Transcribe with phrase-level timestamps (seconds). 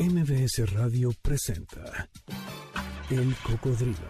[0.00, 2.08] MBS Radio presenta
[3.10, 4.08] El Cocodrilo.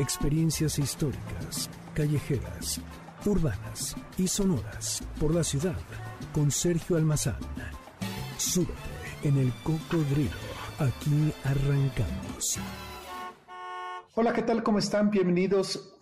[0.00, 2.80] Experiencias históricas, callejeras,
[3.24, 5.78] urbanas y sonoras por la ciudad
[6.32, 7.38] con Sergio Almazán.
[8.36, 8.72] Súbete
[9.22, 10.32] en El Cocodrilo.
[10.80, 12.58] Aquí arrancamos.
[14.16, 14.64] Hola, ¿qué tal?
[14.64, 15.10] ¿Cómo están?
[15.10, 15.96] Bienvenidos.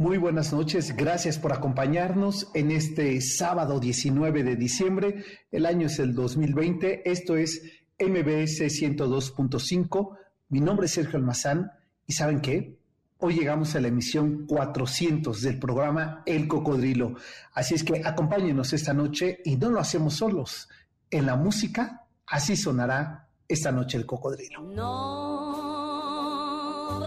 [0.00, 0.96] Muy buenas noches.
[0.96, 5.24] Gracias por acompañarnos en este sábado 19 de diciembre.
[5.50, 7.08] El año es el 2020.
[7.10, 10.16] Esto es MBS 102.5.
[10.50, 11.72] Mi nombre es Sergio Almazán
[12.06, 12.78] y ¿saben qué?
[13.18, 17.16] Hoy llegamos a la emisión 400 del programa El Cocodrilo.
[17.52, 20.68] Así es que acompáñenos esta noche y no lo hacemos solos.
[21.10, 24.62] En la música, así sonará esta noche el cocodrilo.
[24.62, 25.88] No,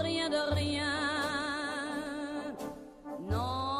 [0.03, 0.19] de.
[3.29, 3.71] No.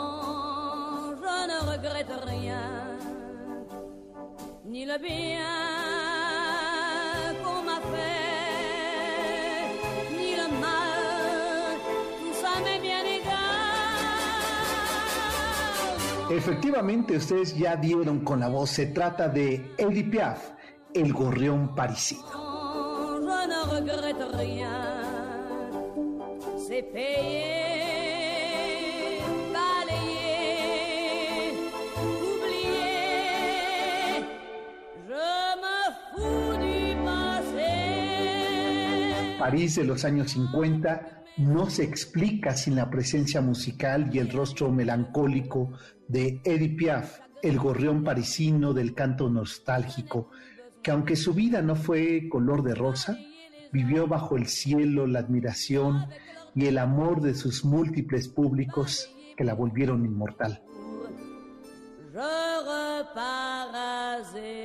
[4.63, 5.70] Ni le bien
[16.31, 18.69] Efectivamente, ustedes ya dieron con la voz.
[18.69, 20.51] Se trata de Edith Piaf,
[20.93, 22.23] el gorrión parisino.
[39.37, 44.71] París de los años 50 no se explica sin la presencia musical y el rostro
[44.71, 45.71] melancólico
[46.07, 50.29] de Edith Piaf, el gorrión parisino del canto nostálgico,
[50.83, 53.17] que aunque su vida no fue color de rosa,
[53.71, 56.07] vivió bajo el cielo la admiración
[56.53, 60.61] y el amor de sus múltiples públicos que la volvieron inmortal.
[64.33, 64.60] Je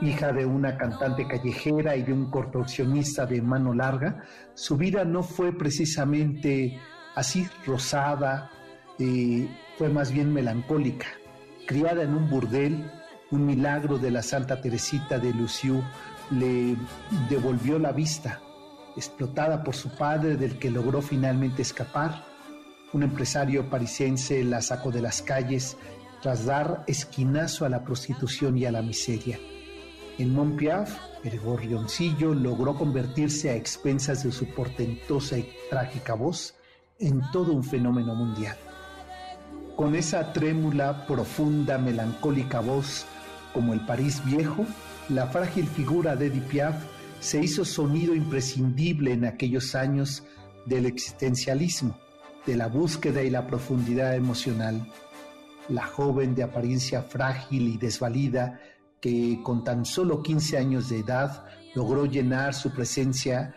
[0.00, 4.22] Hija de una cantante callejera y de un contorsionista de mano larga,
[4.54, 6.78] su vida no fue precisamente
[7.16, 8.50] así rosada,
[9.00, 11.06] eh, fue más bien melancólica.
[11.66, 12.88] Criada en un burdel,
[13.32, 15.82] un milagro de la Santa Teresita de Lisieux
[16.30, 16.76] le
[17.28, 18.40] devolvió la vista,
[18.96, 22.24] explotada por su padre del que logró finalmente escapar.
[22.92, 25.76] Un empresario parisiense la sacó de las calles
[26.22, 29.38] tras dar esquinazo a la prostitución y a la miseria.
[30.18, 36.56] En Montpiaf, el gorrioncillo logró convertirse a expensas de su portentosa y trágica voz
[36.98, 38.56] en todo un fenómeno mundial.
[39.76, 43.06] Con esa trémula, profunda, melancólica voz,
[43.54, 44.66] como el París viejo,
[45.08, 46.84] la frágil figura de Edith Piaf
[47.20, 50.24] se hizo sonido imprescindible en aquellos años
[50.66, 51.96] del existencialismo,
[52.44, 54.84] de la búsqueda y la profundidad emocional.
[55.68, 58.60] La joven de apariencia frágil y desvalida
[59.00, 61.44] que con tan solo 15 años de edad
[61.74, 63.54] logró llenar su presencia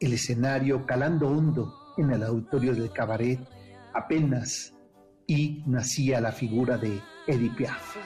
[0.00, 3.38] el escenario calando hondo en el auditorio del cabaret
[3.92, 4.72] apenas
[5.26, 7.96] y nacía la figura de Edith Piaf.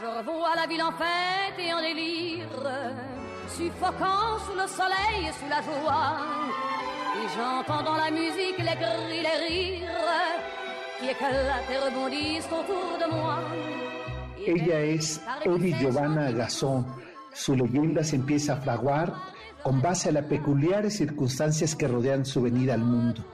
[14.46, 16.86] Ella es Edith Giovanna Gasson.
[17.32, 19.12] Su leyenda se empieza a fraguar
[19.62, 23.24] con base a las peculiares circunstancias que rodean su venida al mundo.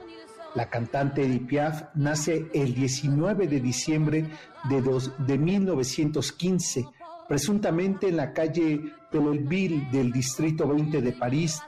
[0.55, 4.25] La cantante Edith Piaf nace el 19 de diciembre
[4.69, 6.85] de, dos- de 1915,
[7.27, 11.61] presuntamente en la calle Pelelville del distrito 20 de París.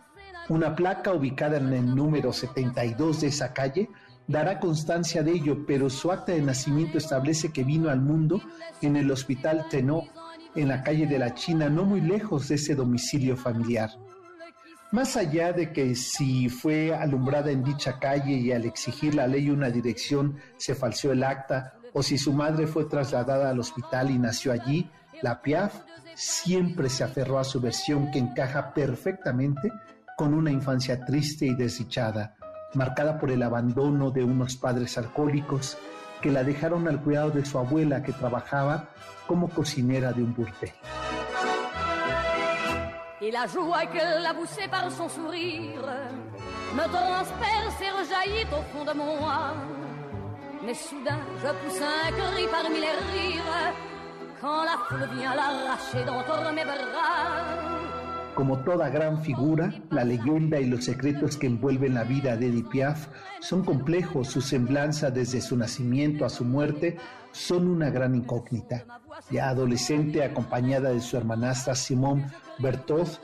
[0.49, 3.89] Una placa ubicada en el número 72 de esa calle
[4.27, 8.41] dará constancia de ello, pero su acta de nacimiento establece que vino al mundo
[8.81, 10.05] en el Hospital Tenot,
[10.55, 13.89] en la calle de la China, no muy lejos de ese domicilio familiar.
[14.91, 19.49] Más allá de que si fue alumbrada en dicha calle y al exigir la ley
[19.49, 24.19] una dirección se falseó el acta, o si su madre fue trasladada al hospital y
[24.19, 24.89] nació allí,
[25.21, 25.81] la Piaf
[26.15, 29.71] siempre se aferró a su versión que encaja perfectamente
[30.15, 32.35] con una infancia triste y desdichada,
[32.75, 35.77] marcada por el abandono de unos padres alcohólicos
[36.21, 38.85] que la dejaron al cuidado de su abuela que trabajaba
[39.27, 40.71] como cocinera de un burdel.
[43.21, 46.11] Et la joie que la poussée par son sourire
[46.75, 49.53] me transperce et rejaillit au fond de moi.
[50.65, 53.73] Mais soudain, je pousse un cri parmi les rires
[54.41, 57.72] quand la foule vient l'arracher d'entre mes bras.
[58.35, 62.69] Como toda gran figura, la leyenda y los secretos que envuelven la vida de Edith
[62.69, 63.07] Piaf
[63.41, 64.27] son complejos.
[64.27, 66.97] Su semblanza desde su nacimiento a su muerte
[67.31, 68.85] son una gran incógnita.
[69.29, 72.27] Ya adolescente, acompañada de su hermanastra Simone
[72.57, 73.21] Berthoz,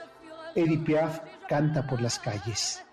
[0.56, 2.84] Edith Piaf canta por las calles.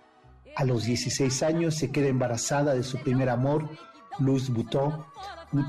[0.56, 3.68] A los 16 años se queda embarazada de su primer amor,
[4.18, 5.04] Luz Bouton,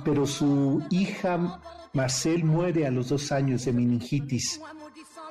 [0.05, 1.59] pero su hija
[1.94, 4.61] Marcel muere a los dos años de meningitis.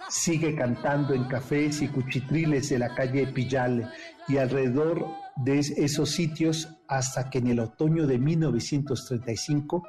[0.08, 3.88] Sigue cantando en cafés y cuchitriles de la calle Pillale
[4.28, 5.04] y alrededor
[5.36, 9.82] de esos sitios hasta que en el otoño de 1935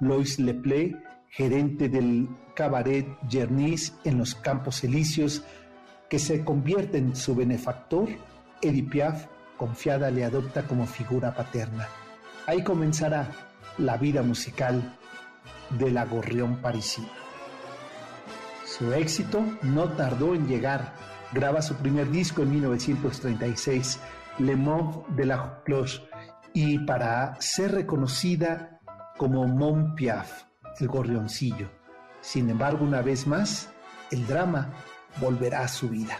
[0.00, 0.96] Lois Leplay,
[1.28, 5.42] gerente del cabaret Jernis en los Campos Elíseos,
[6.08, 8.08] que se convierte en su benefactor,
[8.62, 9.26] Edith Piaf,
[9.56, 11.88] confiada, le adopta como figura paterna.
[12.46, 13.28] Ahí comenzará
[13.78, 14.96] la vida musical
[15.70, 17.25] de la gorrión parisina.
[18.76, 20.92] Su éxito no tardó en llegar.
[21.32, 23.98] Graba su primer disco en 1936,
[24.38, 26.02] Le Mauve de la Cloche,
[26.52, 28.78] y para ser reconocida
[29.16, 30.42] como Mon Piaf,
[30.78, 31.70] el gorrioncillo.
[32.20, 33.70] Sin embargo, una vez más,
[34.10, 34.74] el drama
[35.22, 36.18] volverá a su vida.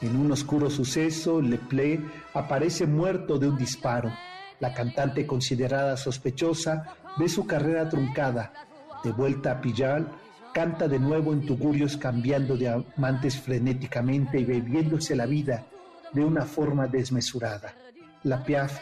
[0.00, 2.02] En un oscuro suceso, Le Play
[2.32, 4.10] aparece muerto de un disparo.
[4.58, 8.54] La cantante considerada sospechosa ve su carrera truncada.
[9.02, 10.08] De vuelta a Pillal,
[10.54, 15.66] canta de nuevo en tugurios cambiando de amantes frenéticamente y bebiéndose la vida
[16.12, 17.74] de una forma desmesurada.
[18.22, 18.78] La Piaf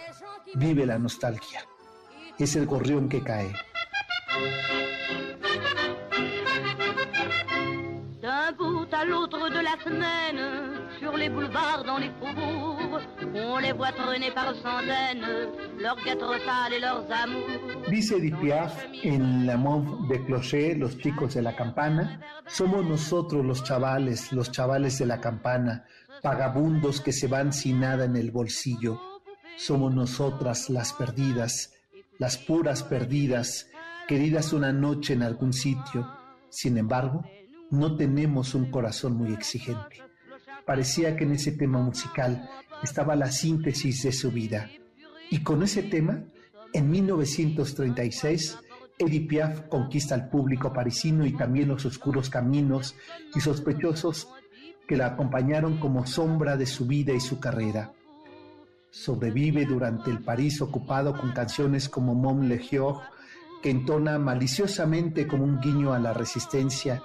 [0.55, 1.67] vive la nostalgia.
[2.39, 3.53] Es el gorrión que cae.
[9.03, 9.77] à l'autre de la
[11.13, 13.01] sur les boulevards, dans les faubourgs,
[13.35, 13.93] on les voit
[14.35, 15.27] par centaines,
[15.79, 17.91] leurs sales et leurs amours.
[17.91, 23.45] Dice Edith Piaf en La Monf de Clocher, Los chicos de la campana, somos nosotros
[23.45, 25.85] los chavales, los chavales de la campana,
[26.23, 28.99] vagabundos que se van sin nada en el bolsillo.
[29.59, 31.75] Somos nosotras las perdidas,
[32.19, 33.69] las puras perdidas,
[34.09, 36.09] queridas una noche en algún sitio.
[36.49, 37.23] Sin embargo,
[37.71, 40.12] no tenemos un corazón muy exigente.
[40.67, 42.49] Parecía que en ese tema musical
[42.83, 44.71] estaba la síntesis de su vida.
[45.31, 46.23] Y con ese tema,
[46.73, 48.59] en 1936,
[48.99, 52.95] Edith Piaf conquista al público parisino y también los oscuros caminos
[53.35, 54.29] y sospechosos
[54.87, 57.93] que la acompañaron como sombra de su vida y su carrera.
[58.91, 62.97] Sobrevive durante el París ocupado con canciones como Mon Legion,
[63.63, 67.03] que entona maliciosamente como un guiño a la resistencia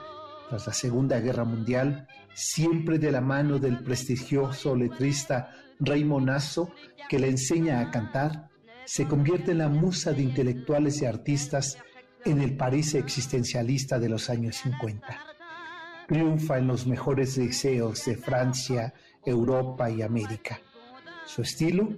[0.49, 6.71] tras la Segunda Guerra Mundial, siempre de la mano del prestigioso letrista Raymond Nasso,
[7.09, 8.49] que le enseña a cantar,
[8.85, 11.77] se convierte en la musa de intelectuales y artistas
[12.25, 15.05] en el París existencialista de los años 50.
[16.07, 18.94] Triunfa en los mejores liceos de Francia,
[19.25, 20.59] Europa y América.
[21.25, 21.89] Su estilo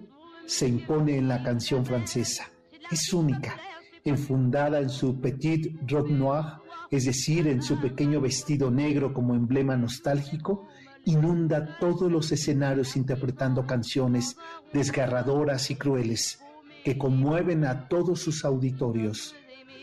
[0.48, 2.50] se impone en la canción francesa.
[2.90, 3.56] Es única,
[4.04, 6.46] enfundada en su petit robe noir
[6.92, 10.68] es decir, en su pequeño vestido negro como emblema nostálgico,
[11.06, 14.38] inunda todos los escenarios interpretando canciones
[14.74, 16.40] desgarradoras y crueles
[16.84, 19.36] que conmueven a todos sus auditorios.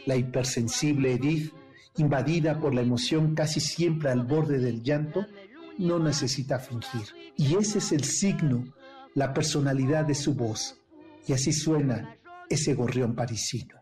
[0.07, 1.53] La hipersensible Edith,
[1.97, 5.27] invadida por la emoción casi siempre al borde del llanto,
[5.79, 7.03] no necesita fingir.
[7.37, 8.65] Y ese es el signo,
[9.15, 10.81] la personalidad de su voz.
[11.27, 12.17] Y así suena
[12.49, 13.75] ese gorrión parisino.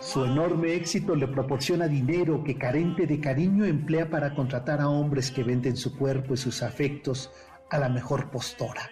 [0.00, 5.30] Su enorme éxito le proporciona dinero que carente de cariño emplea para contratar a hombres
[5.30, 7.30] que venden su cuerpo y sus afectos
[7.70, 8.90] a la mejor postora.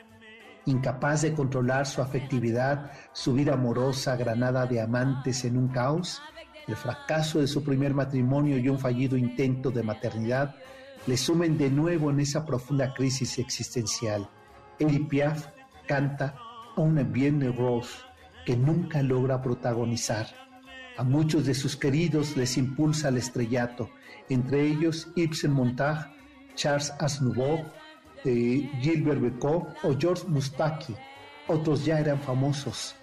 [0.66, 6.22] Incapaz de controlar su afectividad, su vida amorosa granada de amantes en un caos,
[6.68, 10.54] el fracaso de su primer matrimonio y un fallido intento de maternidad
[11.06, 14.28] le sumen de nuevo en esa profunda crisis existencial.
[14.78, 15.46] Edith Piaf
[15.86, 16.36] canta
[16.76, 17.90] una bien Rose
[18.44, 20.26] que nunca logra protagonizar.
[20.96, 23.88] A muchos de sus queridos les impulsa el estrellato,
[24.28, 26.12] entre ellos Ibsen Montag,
[26.54, 27.60] Charles Aznavour,
[28.24, 30.94] eh, Gilbert Bécaud o George Mustaki.
[31.46, 32.94] Otros ya eran famosos,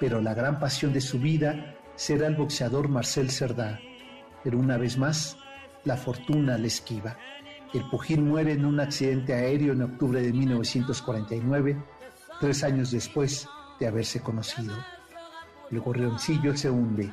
[0.00, 3.80] pero la gran pasión de su vida será el boxeador Marcel Cerda,
[4.44, 5.36] pero una vez más,
[5.84, 7.16] la fortuna le esquiva.
[7.74, 11.76] El Pujil muere en un accidente aéreo en octubre de 1949,
[12.40, 13.48] tres años después
[13.80, 14.74] de haberse conocido.
[15.72, 17.10] El gorrioncillo se hunde,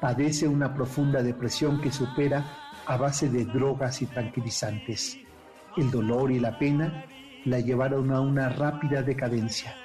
[0.00, 2.44] padece una profunda depresión que supera
[2.84, 5.18] a base de drogas y tranquilizantes.
[5.76, 7.04] El dolor y la pena
[7.44, 9.76] la llevaron a una rápida decadencia.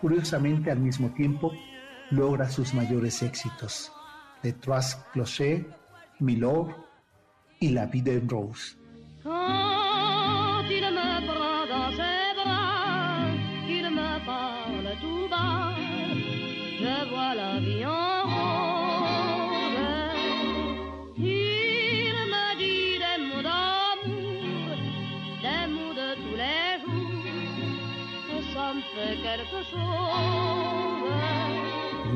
[0.00, 1.50] Curiosamente, al mismo tiempo,
[2.12, 3.90] logra sus mayores éxitos.
[4.42, 5.64] Les Trois Clochers,
[6.20, 6.76] Milord
[7.60, 8.76] y La Vida en Rose.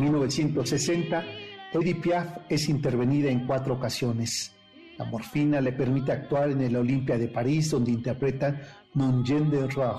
[0.07, 1.25] 1960,
[1.73, 4.55] Edith Piaf es intervenida en cuatro ocasiones.
[4.99, 8.63] La morfina le permite actuar en el Olympia de París, donde interpretan
[8.95, 9.97] Non de Roy,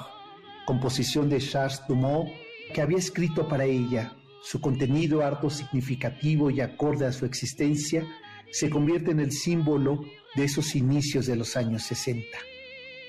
[0.66, 2.30] composición de Charles Dumont,
[2.74, 4.14] que había escrito para ella.
[4.42, 8.08] Su contenido, harto significativo y acorde a su existencia,
[8.50, 10.00] se convierte en el símbolo
[10.36, 12.26] de esos inicios de los años 60.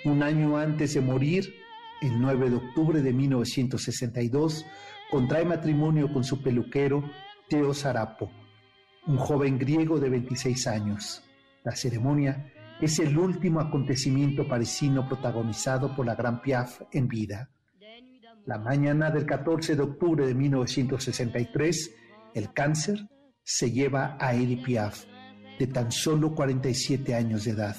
[0.04, 1.54] Un año antes de morir,
[2.02, 4.66] el 9 de octubre de 1962,
[5.10, 7.02] contrae matrimonio con su peluquero,
[7.48, 8.30] Teo Sarapo,
[9.06, 11.22] un joven griego de 26 años.
[11.64, 17.50] La ceremonia es el último acontecimiento parisino protagonizado por la Gran Piaf en vida.
[18.44, 21.94] La mañana del 14 de octubre de 1963,
[22.34, 23.08] el cáncer
[23.42, 25.04] se lleva a Edith Piaf,
[25.58, 27.76] de tan solo 47 años de edad.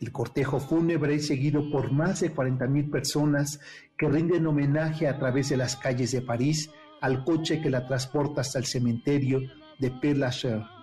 [0.00, 3.60] El cortejo fúnebre es seguido por más de 40.000 personas
[3.96, 8.42] que rinden homenaje a través de las calles de París al coche que la transporta
[8.42, 9.40] hasta el cementerio
[9.78, 10.76] de Père Lachaise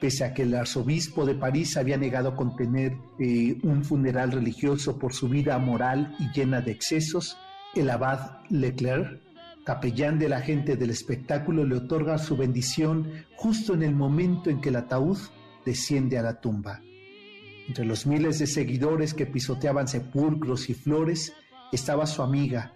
[0.00, 5.12] pese a que el arzobispo de París había negado contener eh, un funeral religioso por
[5.12, 7.36] su vida moral y llena de excesos,
[7.74, 9.20] el abad Leclerc,
[9.64, 14.60] capellán de la gente del espectáculo, le otorga su bendición justo en el momento en
[14.60, 15.18] que el ataúd
[15.64, 16.80] desciende a la tumba.
[17.68, 21.34] Entre los miles de seguidores que pisoteaban sepulcros y flores
[21.70, 22.72] estaba su amiga,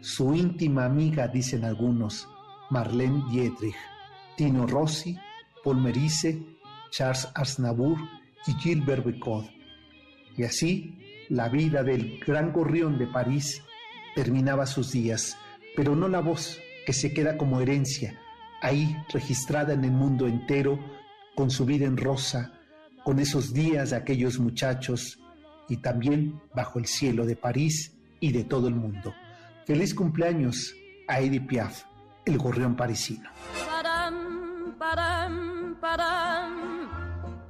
[0.00, 2.28] su íntima amiga, dicen algunos,
[2.70, 3.74] Marlene Dietrich,
[4.36, 5.18] Tino Rossi,
[5.64, 6.40] Paul Merise,
[6.90, 7.98] Charles Aznavour
[8.46, 9.46] y Gilbert Bécaud.
[10.36, 10.96] Y así,
[11.28, 13.64] la vida del gran gorrión de París
[14.14, 15.36] terminaba sus días,
[15.74, 18.16] pero no la voz que se queda como herencia,
[18.62, 20.78] ahí registrada en el mundo entero,
[21.34, 22.55] con su vida en rosa,
[23.06, 25.20] con esos días de aquellos muchachos
[25.68, 29.14] y también bajo el cielo de París y de todo el mundo.
[29.64, 30.74] Feliz cumpleaños
[31.06, 31.84] a Edith Piaf,
[32.24, 33.30] el gorrión parisino.
[33.64, 36.88] Padam, padam, padam,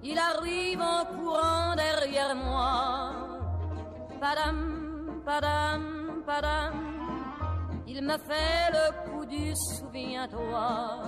[0.02, 3.48] il arrive en courant derrière moi.
[4.20, 11.02] Padam, padam, padam, il me fait le coup du souviens-toi.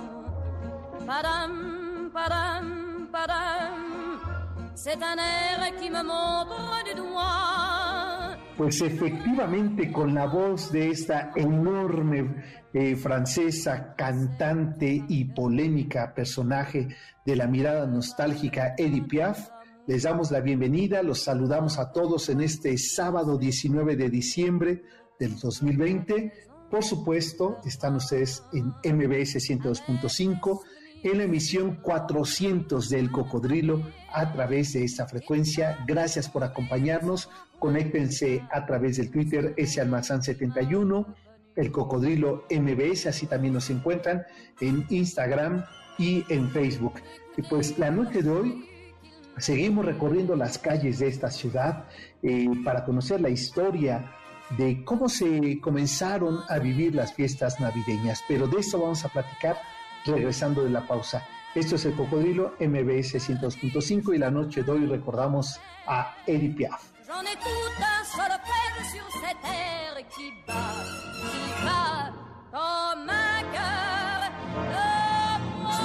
[1.05, 4.08] Padam, padam, padam,
[8.55, 12.43] Pues efectivamente, con la voz de esta enorme
[12.73, 16.87] eh, francesa cantante y polémica personaje
[17.25, 19.49] de la mirada nostálgica Edith Piaf,
[19.85, 24.83] les damos la bienvenida, los saludamos a todos en este sábado 19 de diciembre
[25.19, 26.31] del 2020.
[26.71, 30.61] Por supuesto, están ustedes en MBS 102.5
[31.03, 35.77] en la emisión 400 del Cocodrilo a través de esta frecuencia.
[35.87, 37.29] Gracias por acompañarnos.
[37.59, 41.15] Conéctense a través del Twitter S Almazán 71,
[41.55, 44.23] el Cocodrilo MBS, así también nos encuentran
[44.61, 45.65] en Instagram
[45.97, 46.93] y en Facebook.
[47.37, 48.65] Y pues la noche de hoy
[49.37, 51.85] seguimos recorriendo las calles de esta ciudad
[52.23, 54.11] eh, para conocer la historia
[54.57, 58.23] de cómo se comenzaron a vivir las fiestas navideñas.
[58.27, 59.57] Pero de eso vamos a platicar
[60.05, 61.25] regresando de la pausa.
[61.55, 66.99] Esto es el Cocodrilo MBS 102.5 y la noche de hoy recordamos a Edith Piaf.
[67.07, 70.85] J'en ai tout un solfège sur cette terre qui bat,
[71.21, 72.13] qui bat
[72.51, 74.29] comme un cœur
[74.69, 75.79] de moi.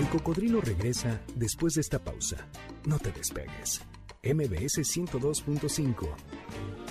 [0.00, 2.38] El cocodrilo regresa después de esta pausa.
[2.86, 3.80] No te despegues.
[4.24, 6.06] MBS 102.5.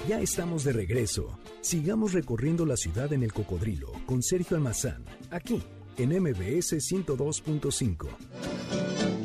[0.06, 1.40] Ya estamos de regreso.
[1.62, 5.64] Sigamos recorriendo la ciudad en el cocodrilo con Sergio Almazán, aquí
[5.98, 8.10] en MBS 102.5.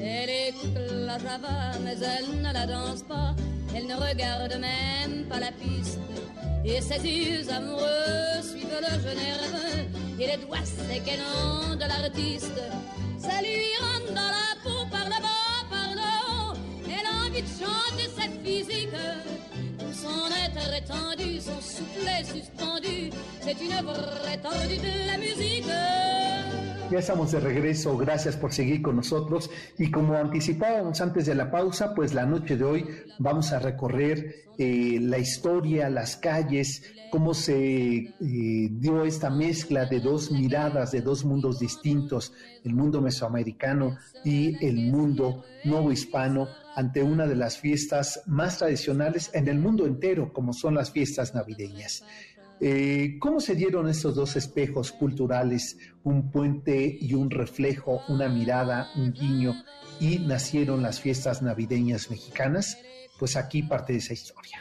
[0.00, 3.34] Elle écoute la java, mais elle ne la danse pas.
[3.74, 5.98] Elle ne regarde même pas la piste.
[6.64, 10.20] Et ses yeux amoureux suivent le jeu nerveux.
[10.20, 12.60] Et les doigts séquennants de l'artiste.
[13.18, 14.85] Ça lui rentre dans la peau
[17.36, 18.88] Elle a envie de chanter cette physique.
[19.78, 23.10] Tout son être étendu, son suspendu.
[23.40, 25.66] C'est une de la musique.
[26.90, 31.50] Ya estamos de regreso, gracias por seguir con nosotros y como anticipábamos antes de la
[31.50, 32.86] pausa, pues la noche de hoy
[33.18, 39.98] vamos a recorrer eh, la historia, las calles, cómo se eh, dio esta mezcla de
[39.98, 47.02] dos miradas, de dos mundos distintos, el mundo mesoamericano y el mundo nuevo hispano, ante
[47.02, 52.04] una de las fiestas más tradicionales en el mundo entero, como son las fiestas navideñas.
[52.60, 58.90] Eh, ¿Cómo se dieron estos dos espejos culturales, un puente y un reflejo, una mirada,
[58.94, 59.54] un guiño,
[60.00, 62.78] y nacieron las fiestas navideñas mexicanas?
[63.18, 64.60] Pues aquí parte de esa historia.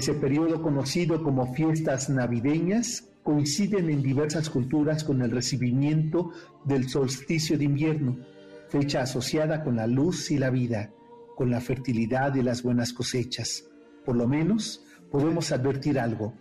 [0.00, 6.30] Ese periodo conocido como fiestas navideñas coinciden en diversas culturas con el recibimiento
[6.64, 8.16] del solsticio de invierno,
[8.70, 10.90] fecha asociada con la luz y la vida,
[11.36, 13.66] con la fertilidad y las buenas cosechas.
[14.06, 16.32] Por lo menos podemos advertir algo.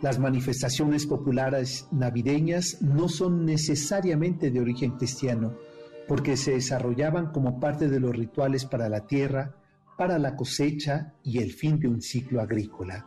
[0.00, 5.58] Las manifestaciones populares navideñas no son necesariamente de origen cristiano,
[6.06, 9.56] porque se desarrollaban como parte de los rituales para la tierra,
[9.98, 13.04] para la cosecha y el fin de un ciclo agrícola.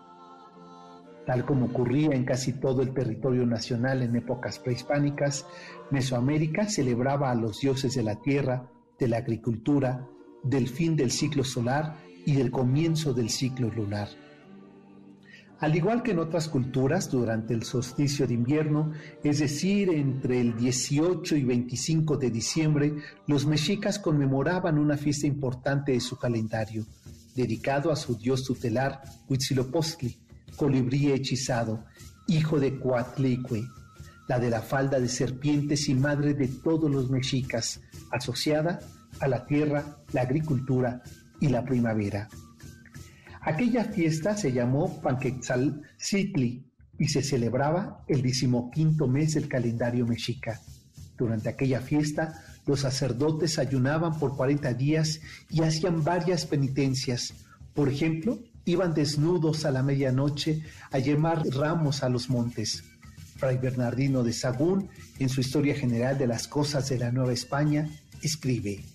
[1.26, 5.46] Tal como ocurría en casi todo el territorio nacional en épocas prehispánicas,
[5.90, 8.70] Mesoamérica celebraba a los dioses de la tierra,
[9.00, 10.06] de la agricultura,
[10.44, 11.96] del fin del ciclo solar
[12.26, 14.10] y del comienzo del ciclo lunar.
[15.62, 20.58] Al igual que en otras culturas, durante el solsticio de invierno, es decir, entre el
[20.58, 22.96] 18 y 25 de diciembre,
[23.28, 26.88] los mexicas conmemoraban una fiesta importante de su calendario,
[27.36, 30.18] dedicado a su dios tutelar Huitzilopochtli,
[30.56, 31.86] colibrí hechizado,
[32.26, 33.62] hijo de Coatlicue,
[34.28, 38.80] la de la falda de serpientes y madre de todos los mexicas, asociada
[39.20, 41.04] a la tierra, la agricultura
[41.40, 42.30] y la primavera.
[43.44, 46.64] Aquella fiesta se llamó Panquetzalcitli
[47.00, 50.62] y se celebraba el decimoquinto mes del calendario mexica.
[51.18, 57.34] Durante aquella fiesta, los sacerdotes ayunaban por 40 días y hacían varias penitencias.
[57.74, 62.84] Por ejemplo, iban desnudos a la medianoche a llevar ramos a los montes.
[63.38, 67.90] Fray Bernardino de Sagún, en su Historia General de las Cosas de la Nueva España,
[68.22, 68.86] escribe,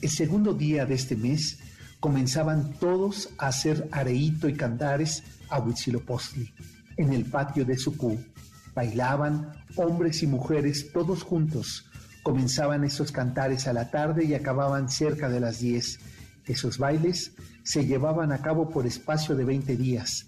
[0.00, 1.58] El segundo día de este mes
[2.00, 6.52] comenzaban todos a hacer areíto y cantares a Huitzilopochtli
[6.96, 8.18] en el patio de Sucú.
[8.74, 11.86] Bailaban hombres y mujeres todos juntos.
[12.22, 15.98] Comenzaban esos cantares a la tarde y acababan cerca de las 10.
[16.46, 17.32] Esos bailes
[17.62, 20.26] se llevaban a cabo por espacio de 20 días.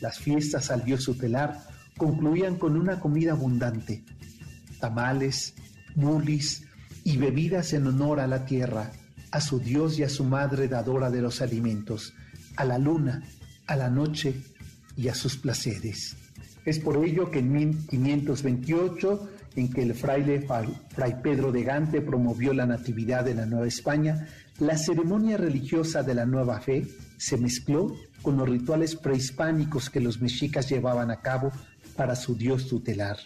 [0.00, 1.62] Las fiestas al dios tutelar
[1.96, 4.04] concluían con una comida abundante,
[4.78, 5.54] tamales,
[5.94, 6.64] mulis
[7.04, 8.92] y bebidas en honor a la tierra
[9.36, 12.14] a su Dios y a su Madre dadora de los alimentos,
[12.56, 13.22] a la luna,
[13.66, 14.34] a la noche
[14.96, 16.16] y a sus placeres.
[16.64, 22.54] Es por ello que en 1528, en que el fraile Fray Pedro de Gante promovió
[22.54, 24.26] la Natividad de la Nueva España,
[24.58, 26.86] la ceremonia religiosa de la nueva fe
[27.18, 31.52] se mezcló con los rituales prehispánicos que los mexicas llevaban a cabo
[31.94, 33.18] para su Dios tutelar.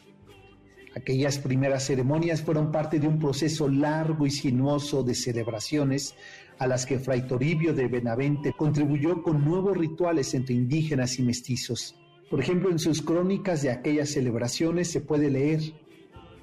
[0.97, 6.17] Aquellas primeras ceremonias fueron parte de un proceso largo y sinuoso de celebraciones
[6.59, 11.97] a las que Fray Toribio de Benavente contribuyó con nuevos rituales entre indígenas y mestizos.
[12.29, 15.61] Por ejemplo, en sus crónicas de aquellas celebraciones se puede leer,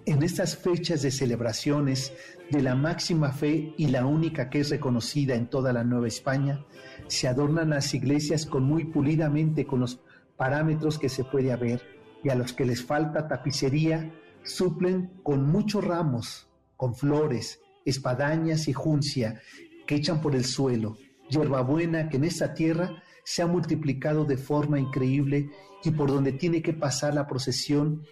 [0.05, 2.13] en estas fechas de celebraciones
[2.49, 6.65] de la máxima fe y la única que es reconocida en toda la Nueva España,
[7.07, 9.99] se adornan las iglesias con muy pulidamente con los
[10.37, 11.81] parámetros que se puede haber
[12.23, 14.09] y a los que les falta tapicería
[14.47, 19.41] suplen con muchos ramos, con flores, espadañas y juncia
[19.85, 20.97] que echan por el suelo,
[21.29, 25.49] hierbabuena que en esta tierra se ha multiplicado de forma increíble
[25.83, 28.03] y por donde tiene que pasar la procesión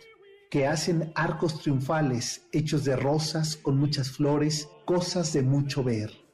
[0.49, 6.24] que hacen arcos triunfales hechos de rosas con muchas flores, cosas de mucho ver.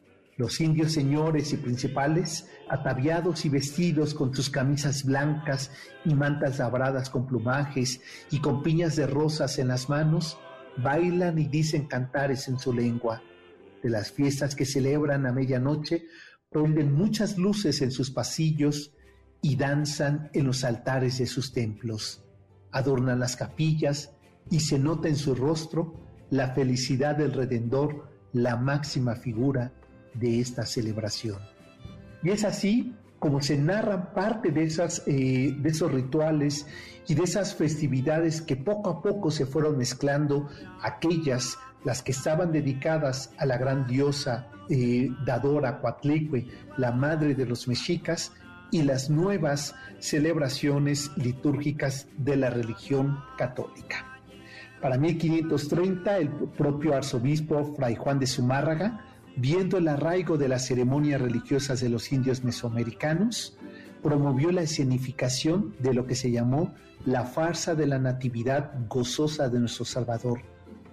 [0.41, 5.69] Los indios señores y principales, ataviados y vestidos con sus camisas blancas
[6.03, 8.01] y mantas labradas con plumajes
[8.31, 10.39] y con piñas de rosas en las manos,
[10.77, 13.21] bailan y dicen cantares en su lengua.
[13.83, 16.07] De las fiestas que celebran a medianoche,
[16.49, 18.95] prenden muchas luces en sus pasillos
[19.43, 22.25] y danzan en los altares de sus templos.
[22.71, 24.15] Adornan las capillas
[24.49, 26.01] y se nota en su rostro
[26.31, 29.73] la felicidad del Redentor la máxima figura
[30.13, 31.39] de esta celebración.
[32.23, 36.65] Y es así como se narran parte de, esas, eh, de esos rituales
[37.07, 40.49] y de esas festividades que poco a poco se fueron mezclando,
[40.81, 46.47] aquellas, las que estaban dedicadas a la gran diosa eh, dadora Coatlicue,
[46.77, 48.31] la madre de los mexicas,
[48.71, 54.19] y las nuevas celebraciones litúrgicas de la religión católica.
[54.81, 61.21] Para 1530, el propio arzobispo Fray Juan de Zumárraga, viendo el arraigo de las ceremonias
[61.21, 63.57] religiosas de los indios mesoamericanos,
[64.01, 66.73] promovió la escenificación de lo que se llamó
[67.05, 70.41] la farsa de la natividad gozosa de nuestro Salvador,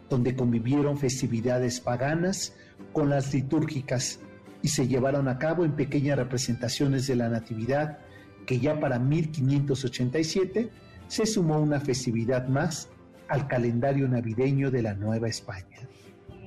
[0.08, 2.54] donde convivieron festividades paganas
[2.92, 4.20] con las litúrgicas
[4.62, 7.98] y se llevaron a cabo en pequeñas representaciones de la Natividad,
[8.46, 10.70] que ya para 1587
[11.06, 12.88] se sumó una festividad más
[13.28, 15.78] al calendario navideño de la Nueva España.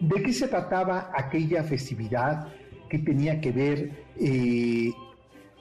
[0.02, 2.48] ¿De qué se trataba aquella festividad?
[2.90, 4.92] ¿Qué tenía que ver eh,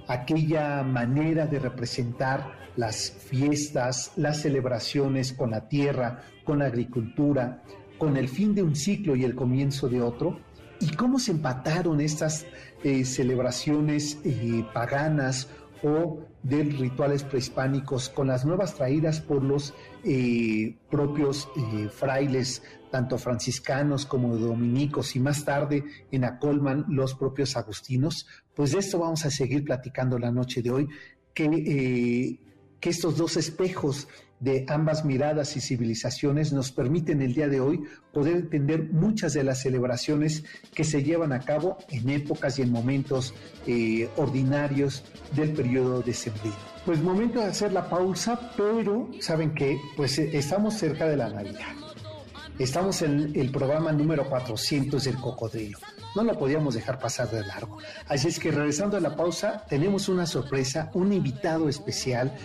[0.08, 7.62] aquella manera de representar las fiestas, las celebraciones con la tierra, con la agricultura,
[7.98, 10.40] con el fin de un ciclo y el comienzo de otro?
[10.80, 12.46] ¿Y cómo se empataron estas
[12.82, 15.50] eh, celebraciones eh, paganas
[15.82, 19.74] o de rituales prehispánicos con las nuevas traídas por los
[20.90, 21.48] propios
[21.92, 28.26] frailes, tanto franciscanos como dominicos, y más tarde en Acolman los propios agustinos?
[28.54, 30.88] Pues de esto vamos a seguir platicando la noche de hoy,
[31.34, 32.40] que,
[32.80, 34.08] que estos dos espejos
[34.40, 39.44] de ambas miradas y civilizaciones nos permiten el día de hoy poder entender muchas de
[39.44, 43.34] las celebraciones que se llevan a cabo en épocas y en momentos
[43.66, 45.04] eh, ordinarios
[45.36, 46.56] del periodo de sembrino.
[46.86, 51.28] Pues momento de hacer la pausa, pero saben que pues eh, estamos cerca de la
[51.28, 51.89] Navidad.
[52.60, 55.78] Estamos en el programa número 400 del Cocodrilo.
[56.14, 57.78] No lo podíamos dejar pasar de largo.
[58.06, 62.36] Así es que regresando a la pausa, tenemos una sorpresa, un invitado especial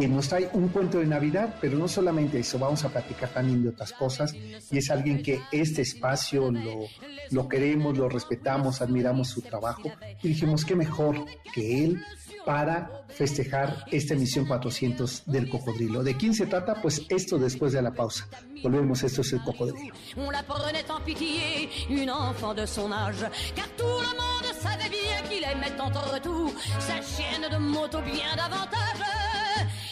[0.00, 3.62] que nos trae un cuento de Navidad, pero no solamente eso, vamos a platicar también
[3.62, 6.86] de otras cosas y es alguien que este espacio lo,
[7.30, 9.90] lo queremos, lo respetamos, admiramos su trabajo
[10.22, 12.02] y dijimos qué mejor que él
[12.44, 16.02] para festejar esta emisión 400 del Cocodrilo.
[16.02, 16.74] ¿De quién se trata?
[16.74, 18.28] Pues esto después de la pausa.
[18.62, 19.94] Volvemos, esto es el Cocodrilo.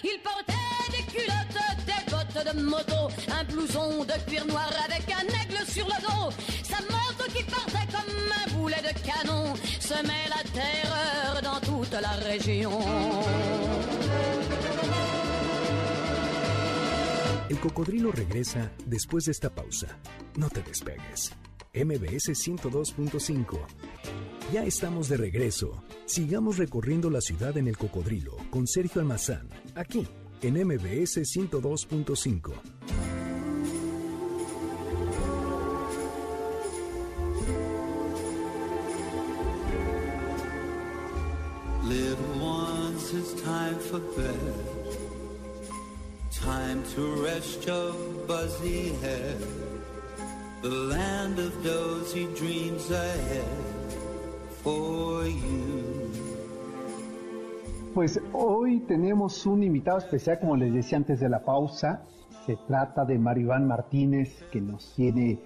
[0.05, 0.53] Il portait
[0.91, 5.87] des culottes, des bottes de moto, un blouson de cuir noir avec un aigle sur
[5.87, 6.31] le dos.
[6.65, 12.13] Sa moto qui partait comme un boulet de canon semait la terreur dans toute la
[12.29, 12.79] région.
[17.51, 19.87] El cocodrilo regresa después de esta pausa.
[20.37, 21.33] No te despegues.
[21.75, 23.59] MBS 102.5
[24.53, 25.83] ya estamos de regreso.
[26.07, 30.07] Sigamos recorriendo la ciudad en el cocodrilo con Sergio Almazán, aquí
[30.43, 32.53] en MBS 102.5.
[41.85, 44.55] Little ones, it's time for bed.
[46.31, 47.93] Time to rest your
[48.27, 49.39] buzzy head.
[50.63, 53.82] The land of dozy dreams ahead.
[57.95, 62.03] Pues hoy tenemos un invitado especial, como les decía antes de la pausa.
[62.47, 65.41] Se trata de Maribán Martínez, que nos tiene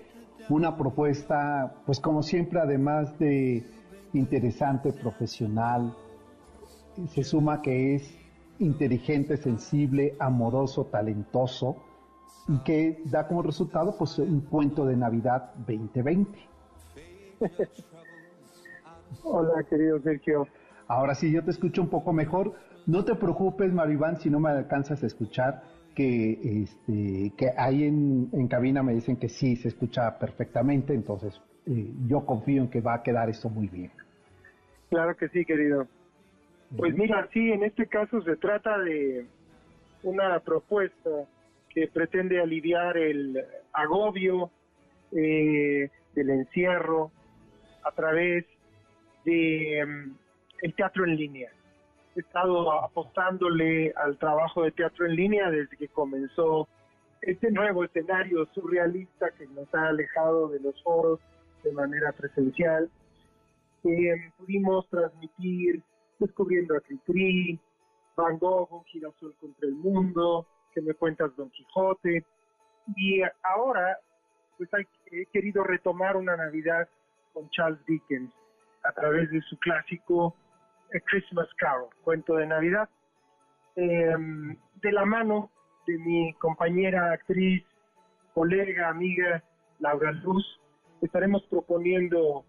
[0.48, 3.64] una propuesta, pues como siempre, además de
[4.12, 5.94] interesante, profesional,
[7.08, 8.18] se suma que es
[8.58, 11.76] inteligente, sensible, amoroso, talentoso,
[12.48, 16.38] y que da como resultado pues un cuento de Navidad 2020.
[19.22, 20.46] Hola, querido Sergio.
[20.88, 22.54] Ahora sí, yo te escucho un poco mejor.
[22.86, 25.62] No te preocupes, Maribán, si no me alcanzas a escuchar,
[25.94, 31.90] que, este, que ahí en, cabina me dicen que sí, se escucha perfectamente, entonces eh,
[32.06, 33.90] yo confío en que va a quedar esto muy bien.
[34.90, 35.88] Claro que sí, querido.
[36.76, 39.26] Pues mira, sí, en este caso se trata de
[40.02, 41.10] una propuesta
[41.70, 44.50] que pretende aliviar el agobio
[45.12, 47.10] eh, del encierro
[47.82, 48.44] a través
[49.26, 50.16] de em,
[50.62, 51.50] el teatro en línea.
[52.14, 56.66] He estado apostándole al trabajo de teatro en línea desde que comenzó
[57.20, 61.20] este nuevo escenario surrealista que nos ha alejado de los foros
[61.62, 62.88] de manera presencial.
[63.84, 65.82] Em, pudimos transmitir
[66.18, 67.60] Descubriendo a Cricri,
[68.16, 72.24] Van Gogh, Un girasol contra el mundo, que me cuentas Don Quijote.
[72.96, 73.98] Y ahora
[74.56, 74.70] pues
[75.12, 76.88] he querido retomar una Navidad
[77.34, 78.32] con Charles Dickens
[78.88, 80.34] a través de su clásico
[81.04, 82.88] Christmas Carol, cuento de Navidad,
[83.74, 85.50] em, de la mano
[85.86, 87.64] de mi compañera actriz,
[88.34, 89.42] colega, amiga
[89.80, 90.44] Laura Luz,
[91.02, 92.44] estaremos proponiendo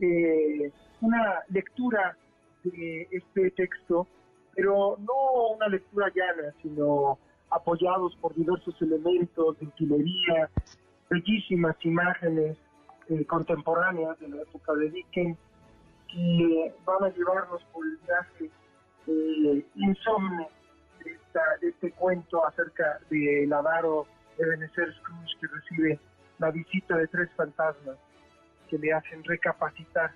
[0.00, 2.16] eh, una lectura
[2.64, 4.06] de este texto,
[4.54, 7.18] pero no una lectura llana, sino
[7.50, 10.50] apoyados por diversos elementos de utilería,
[11.08, 12.56] bellísimas imágenes
[13.08, 15.38] eh, contemporáneas de la época de Dickens
[16.08, 18.50] que van a llevarnos por el viaje
[19.06, 20.48] eh, insomne
[21.04, 26.00] de, este cuento acerca del avaro de Benecer Scrooge que recibe
[26.38, 27.96] la visita de tres fantasmas
[28.68, 30.12] que le hacen recapacitar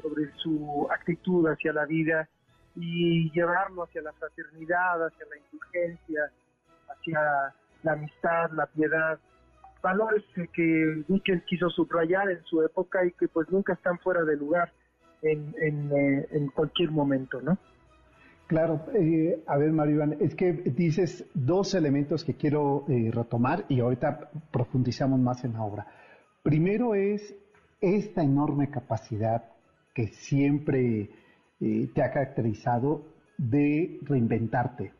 [0.00, 2.28] sobre su actitud hacia la vida
[2.74, 6.32] y llevarlo hacia la fraternidad, hacia la indulgencia,
[6.88, 9.18] hacia la amistad, la piedad,
[9.82, 14.36] valores que Dickens quiso subrayar en su época y que pues nunca están fuera de
[14.36, 14.72] lugar
[15.22, 15.54] en,
[15.92, 17.58] eh, en cualquier momento, ¿no?
[18.52, 23.80] Claro, eh, a ver, Mario es que dices dos elementos que quiero eh, retomar y
[23.80, 25.86] ahorita profundizamos más en la obra.
[26.42, 27.34] Primero es
[27.80, 29.44] esta enorme capacidad
[29.94, 31.08] que siempre
[31.62, 33.06] eh, te ha caracterizado
[33.38, 34.92] de reinventarte.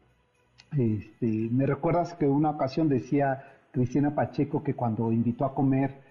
[0.73, 6.11] Este, me recuerdas que una ocasión decía Cristina Pacheco que cuando invitó a comer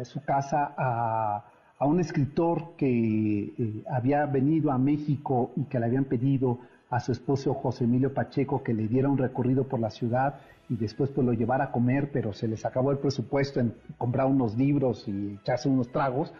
[0.00, 1.51] a su casa a
[1.82, 7.00] a un escritor que eh, había venido a México y que le habían pedido a
[7.00, 10.36] su esposo José Emilio Pacheco que le diera un recorrido por la ciudad
[10.68, 14.28] y después pues lo llevara a comer, pero se les acabó el presupuesto en comprar
[14.28, 16.32] unos libros y echarse unos tragos,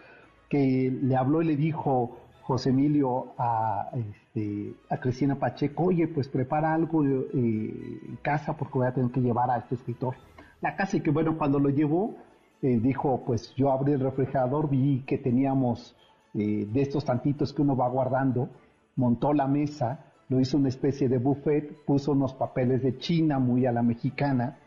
[0.48, 6.28] que le habló y le dijo José Emilio a, este, a Cristina Pacheco, oye, pues
[6.28, 10.14] prepara algo eh, en casa porque voy a tener que llevar a este escritor.
[10.61, 12.14] La casa y que bueno, cuando lo llevó,
[12.62, 15.96] eh, dijo, pues yo abrí el refrigerador, vi que teníamos
[16.35, 18.51] eh, de estos tantitos que uno va guardando,
[18.94, 23.66] montó la mesa, lo hizo una especie de buffet, puso unos papeles de China muy
[23.66, 24.59] a la mexicana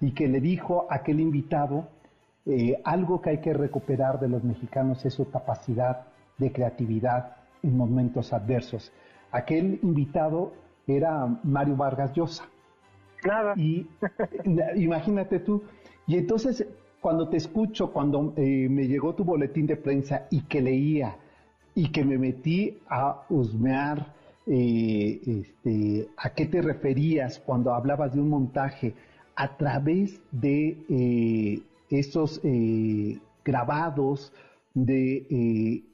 [0.00, 1.88] y que le dijo a aquel invitado,
[2.44, 7.76] eh, algo que hay que recuperar de los mexicanos es su capacidad de creatividad en
[7.76, 8.92] momentos adversos.
[9.30, 10.52] Aquel invitado
[10.86, 12.44] era Mario Vargas Llosa.
[13.24, 13.54] Nada.
[13.56, 13.88] Y
[14.74, 15.62] imagínate tú.
[16.06, 16.66] Y entonces
[17.04, 21.18] cuando te escucho, cuando eh, me llegó tu boletín de prensa y que leía
[21.74, 24.14] y que me metí a husmear
[24.46, 28.94] eh, este, a qué te referías cuando hablabas de un montaje
[29.36, 32.40] a través de eh, esos
[33.44, 34.32] grabados,
[34.72, 35.84] de,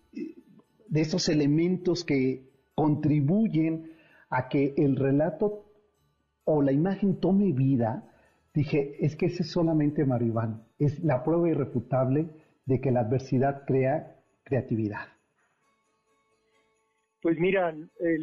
[0.94, 2.44] esos elementos que
[2.77, 3.90] contribuyen
[4.29, 5.64] a que el relato
[6.44, 8.07] o la imagen tome vida,
[8.53, 12.29] Dije, es que ese es solamente Maribán, es la prueba irrefutable
[12.64, 15.07] de que la adversidad crea creatividad.
[17.23, 18.19] Pues mira, eh,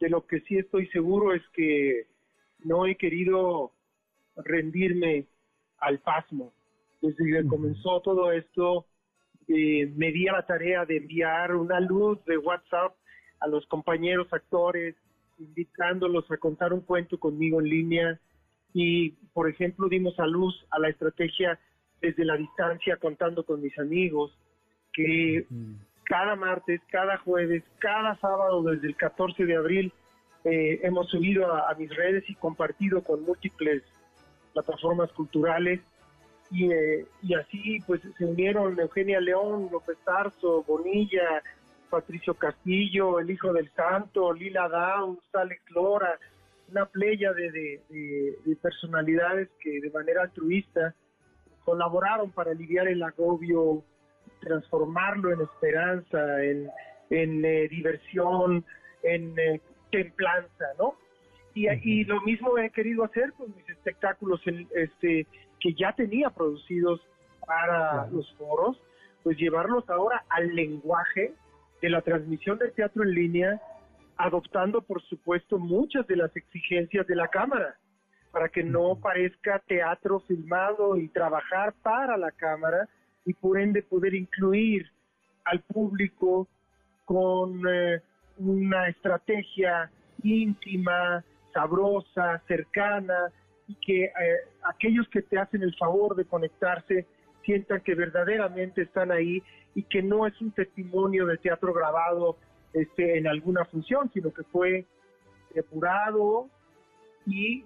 [0.00, 2.06] de lo que sí estoy seguro es que
[2.60, 3.72] no he querido
[4.36, 5.26] rendirme
[5.78, 6.52] al pasmo.
[7.02, 8.86] Desde que comenzó todo esto,
[9.48, 12.94] eh, me di a la tarea de enviar una luz de WhatsApp
[13.40, 14.94] a los compañeros actores,
[15.38, 18.20] invitándolos a contar un cuento conmigo en línea
[18.72, 21.58] y, por ejemplo, dimos a luz a la estrategia
[22.00, 24.36] desde la distancia contando con mis amigos,
[24.92, 25.46] que
[26.04, 29.92] cada martes, cada jueves, cada sábado desde el 14 de abril
[30.44, 33.82] eh, hemos subido a, mis redes y compartido con múltiples
[34.52, 35.80] plataformas culturales.
[36.50, 41.42] Y, eh, y así pues se unieron Eugenia León, López Tarso, Bonilla,
[41.90, 46.18] Patricio Castillo, el hijo del santo, Lila Downs, Alex Lora,
[46.70, 47.80] una playa de,
[48.60, 50.94] personalidades que de manera altruista
[51.66, 53.82] colaboraron para aliviar el agobio,
[54.40, 58.64] transformarlo en esperanza, en, eh, diversión,
[59.02, 60.94] en eh, templanza, ¿no?
[61.54, 64.40] Y, y, lo mismo he querido hacer con mis espectáculos
[64.74, 65.26] este,
[65.58, 67.00] que ya tenía producidos
[67.46, 68.80] para los foros,
[69.22, 71.34] pues llevarlos ahora al lenguaje
[71.82, 73.60] de la transmisión de teatro en línea
[74.18, 77.76] adoptando, por supuesto, muchas de las exigencias de la Cámara,
[78.36, 82.86] para que no parezca teatro filmado y trabajar para la Cámara
[83.24, 84.86] y por ende poder incluir
[85.46, 86.46] al público
[87.06, 88.02] con eh,
[88.36, 89.90] una estrategia
[90.22, 93.32] íntima, sabrosa, cercana,
[93.68, 94.12] y que eh,
[94.64, 97.06] aquellos que te hacen el favor de conectarse
[97.42, 99.42] sientan que verdaderamente están ahí
[99.74, 102.36] y que no es un testimonio de teatro grabado
[102.74, 104.84] este, en alguna función, sino que fue
[105.54, 106.50] depurado
[107.26, 107.64] y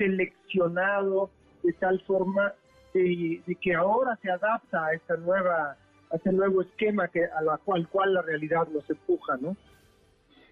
[0.00, 1.30] seleccionado
[1.62, 2.54] de tal forma
[2.94, 5.76] y, que ahora se adapta a esta nueva
[6.10, 9.56] a este nuevo esquema que a la cual, cual la realidad nos empuja, ¿no?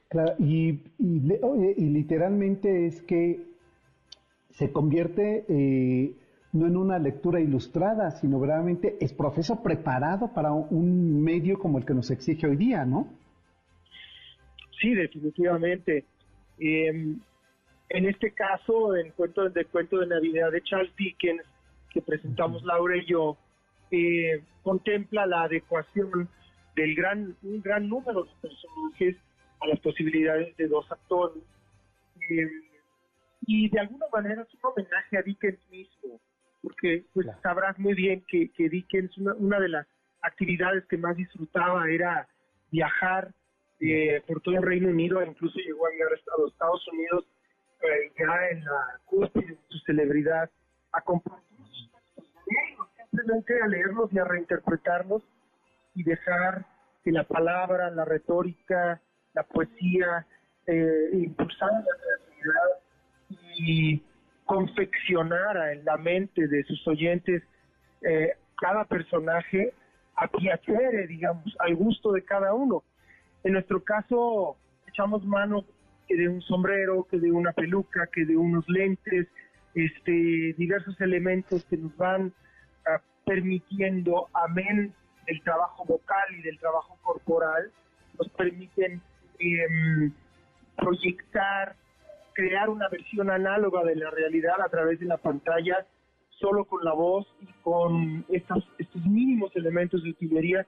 [0.09, 3.41] Claro, y, y, literalmente es que
[4.51, 6.15] se convierte eh,
[6.53, 11.85] no en una lectura ilustrada, sino verdaderamente es profeso preparado para un medio como el
[11.85, 13.09] que nos exige hoy día, ¿no?
[14.81, 16.05] Sí, definitivamente.
[16.59, 17.19] Em,
[17.91, 21.43] en este caso, en cuento, del cuento de Navidad de Charles Dickens,
[21.91, 23.39] que presentamos Laura y yo,
[23.91, 26.29] eh, contempla la adecuación
[26.77, 29.17] del gran, un gran número de personajes
[29.61, 31.43] a las posibilidades de dos actores.
[32.29, 32.51] Em,
[33.47, 36.21] y de alguna manera es un homenaje a Dickens mismo,
[36.63, 39.87] porque pues sabrás muy bien que, que Dickens, una, una, de las
[40.21, 42.29] actividades que más disfrutaba era
[42.71, 43.33] viajar
[43.81, 47.25] eh, por todo el Reino Unido, incluso llegó a llegar a los Estados Unidos
[47.83, 50.51] eh, ya en la cúspide de su celebridad,
[50.93, 51.49] a compartir
[52.97, 55.23] simplemente a leerlos y a reinterpretarlos
[55.95, 56.65] y dejar
[57.05, 59.01] que la palabra, la retórica,
[59.35, 60.27] la poesía,
[60.67, 64.03] eh, impulsara la creatividad y
[64.45, 67.43] confeccionara en la mente de sus oyentes
[68.03, 69.73] eh, cada personaje
[70.17, 72.83] a piacere, digamos, al gusto de cada uno.
[73.45, 75.65] En nuestro caso, echamos mano
[76.09, 79.29] que de un sombrero, que de una peluca, que de unos lentes,
[79.75, 82.33] este, diversos elementos que nos van
[82.87, 84.95] ah, permitiendo, amén
[85.27, 87.71] del trabajo vocal y del trabajo corporal,
[88.19, 89.01] nos permiten
[89.39, 90.13] em,
[90.77, 91.77] proyectar,
[92.33, 95.87] crear una versión análoga de la realidad a través de la pantalla,
[96.31, 98.65] solo con la voz y con estos,
[99.05, 100.67] mínimos elementos de utilería,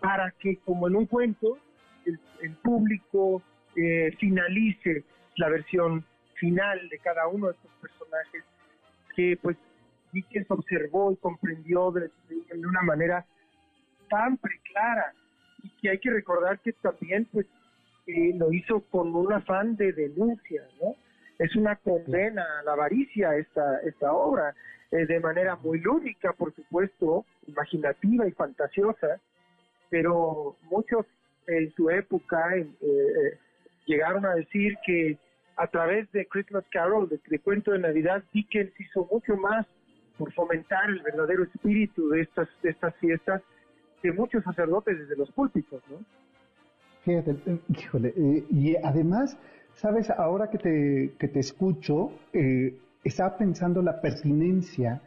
[0.00, 1.58] para que, como en un cuento,
[2.04, 2.18] el,
[2.62, 3.42] público
[3.76, 5.04] eh, finalice
[5.36, 8.44] la versión final de cada uno de estos personajes
[9.14, 9.56] que pues
[10.12, 12.10] Dickens observó y comprendió de,
[12.56, 13.24] una manera
[14.08, 15.12] tan preclara
[15.62, 17.46] y que hay que recordar que también pues
[18.06, 20.94] eh, lo hizo con un afán de denuncia, ¿no?
[21.38, 24.54] Es una condena a la avaricia esta, esta obra,
[24.90, 29.20] eh, de manera muy lúdica, por supuesto, imaginativa y fantasiosa,
[29.90, 31.06] pero muchos
[31.46, 33.38] en su época eh, eh,
[33.86, 35.18] llegaron a decir que
[35.56, 39.66] a través de Christmas Carol, de, cuento de Navidad, Dickens hizo mucho más
[40.18, 43.42] por fomentar el verdadero espíritu de estas, de estas fiestas
[44.02, 45.98] que muchos sacerdotes desde los púlpitos, ¿no?
[47.04, 48.12] Fíjate, eh, híjole,
[48.50, 49.38] y además,
[49.74, 52.10] sabes, ahora que te, que te escucho,
[53.04, 55.00] estaba pensando la pertinencia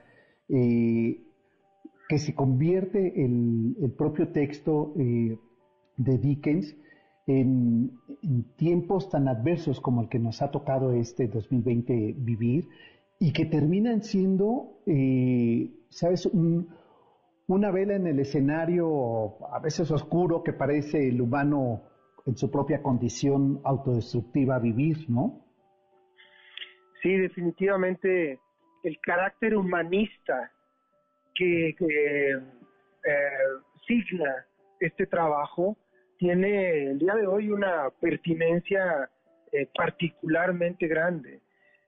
[0.48, 6.76] que se convierte el, el propio texto de Dickens
[7.30, 8.00] en,
[8.58, 12.68] tiempos tan adversos como el que nos ha tocado este 2020 vivir
[13.20, 16.30] y que terminan siendo, eh, ¿sabes?,
[17.48, 21.84] una vela en el escenario a veces oscuro que parece el humano
[22.26, 25.46] en su propia condición autodestructiva vivir, ¿no?
[27.02, 28.40] Sí, definitivamente
[28.84, 30.52] el carácter humanista
[31.36, 32.40] que, eh,
[33.88, 34.46] signa
[34.80, 35.78] este trabajo
[36.20, 39.10] tiene el día de hoy una pertinencia
[39.52, 41.40] eh, particularmente grande.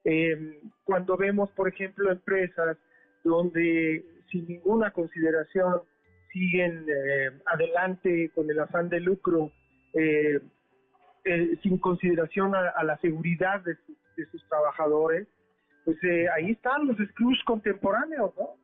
[0.05, 2.77] Eh, cuando vemos, por ejemplo, empresas
[3.23, 5.81] donde sin ninguna consideración
[6.31, 9.51] siguen eh, adelante con el afán de lucro,
[11.61, 13.75] sin consideración a, la seguridad de,
[14.31, 15.27] sus trabajadores,
[15.83, 15.97] pues
[16.33, 18.60] ahí están los Scrooge contemporáneos, ¿no?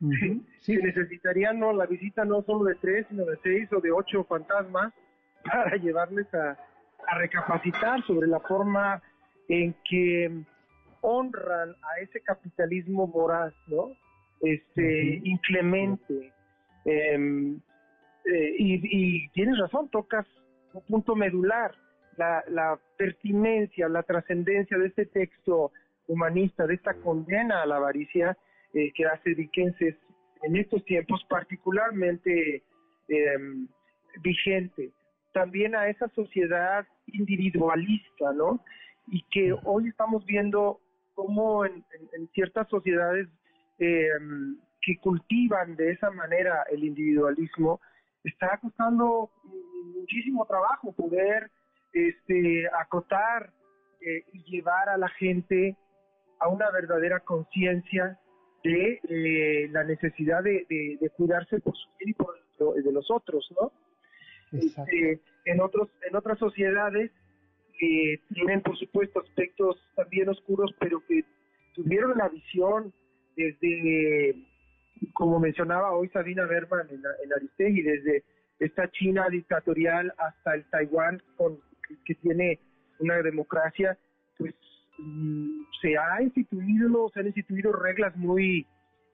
[0.60, 0.76] sí.
[0.76, 4.92] necesitarían no la visita no solo de tres, sino de seis o de ocho fantasmas
[5.44, 6.56] para llevarles a,
[7.18, 9.00] recapacitar sobre la forma
[9.48, 10.28] en que
[11.02, 13.92] honran a ese capitalismo voraz, ¿no?
[14.40, 16.32] Este, inclemente.
[16.84, 17.60] Em,
[18.24, 20.26] eh, y, tienes razón, tocas
[20.72, 21.72] un punto medular.
[22.16, 25.70] La, la pertinencia, la trascendencia de este texto
[26.08, 28.36] humanista, de esta condena a la avaricia,
[28.76, 29.74] eh, que hace Dickens
[30.42, 32.62] en estos tiempos particularmente
[33.08, 33.66] em,
[34.22, 34.92] vigente.
[35.32, 38.62] También a esa sociedad individualista, ¿no?
[39.06, 40.78] Y que hoy estamos viendo
[41.14, 41.82] cómo en,
[42.34, 43.28] ciertas sociedades
[43.78, 47.80] em, que cultivan de esa manera el individualismo,
[48.24, 49.30] está costando
[49.94, 51.50] muchísimo trabajo poder
[51.94, 53.54] este, acotar
[54.02, 55.76] eh, y llevar a la gente
[56.40, 58.20] a una verdadera conciencia
[58.66, 62.36] de eh, la necesidad de, cuidarse por su bien y por
[62.82, 63.70] de los otros, ¿no?
[64.52, 67.10] Este, en otros en otras sociedades
[67.78, 71.24] que tienen por supuesto aspectos también oscuros, pero que
[71.74, 72.92] tuvieron la visión
[73.36, 74.34] desde
[75.12, 78.24] como mencionaba hoy Sabina Berman en, en Aristegui, desde
[78.58, 81.58] esta China dictatorial hasta el Taiwán con,
[82.04, 82.58] que tiene
[82.98, 83.98] una democracia,
[84.38, 84.54] pues
[85.80, 88.66] se ha instituido, se han instituido reglas muy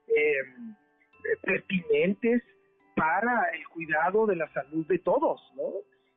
[0.07, 0.75] em,
[1.41, 2.41] pertinentes
[2.95, 5.63] para el cuidado de la salud de todos, ¿no?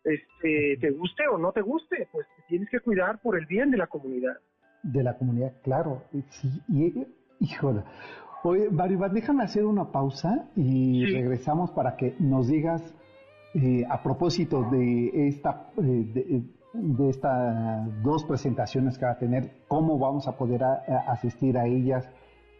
[0.04, 3.78] Este, te guste o no te guste, pues tienes que cuidar por el bien de
[3.78, 4.36] la comunidad.
[4.82, 6.04] De la comunidad, claro.
[6.30, 7.06] Sí, y,
[7.40, 7.82] híjole.
[8.44, 12.94] Oye, Maribel, déjame hacer una pausa y regresamos para que nos digas,
[13.54, 16.42] eh, a propósito de esta, eh, de,
[17.08, 20.62] estas dos presentaciones que va a tener, cómo vamos a poder
[21.08, 22.08] asistir a ellas,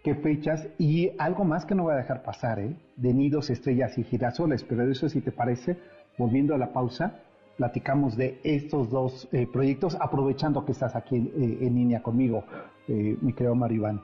[0.07, 2.77] qué fechas y algo más que no voy a dejar pasar, ¿eh?
[2.95, 4.63] de nidos, estrellas y girasoles.
[4.63, 5.79] Pero eso, si te parece,
[6.17, 7.23] volviendo a la pausa,
[7.57, 12.45] platicamos de estos dos eh, proyectos, aprovechando que estás aquí eh, en línea conmigo,
[12.87, 14.01] eh, mi querido Maribán.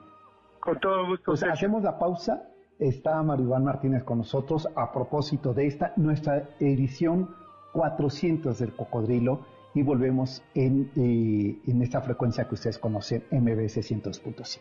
[0.59, 1.25] Con todo gusto.
[1.27, 2.49] Pues hacemos la pausa.
[2.79, 7.29] Está Maribán Martínez con nosotros a propósito de esta, nuestra edición
[7.75, 14.61] 400 del Cocodrilo y volvemos en, en esta frecuencia que ustedes conocen, MBS 100.5.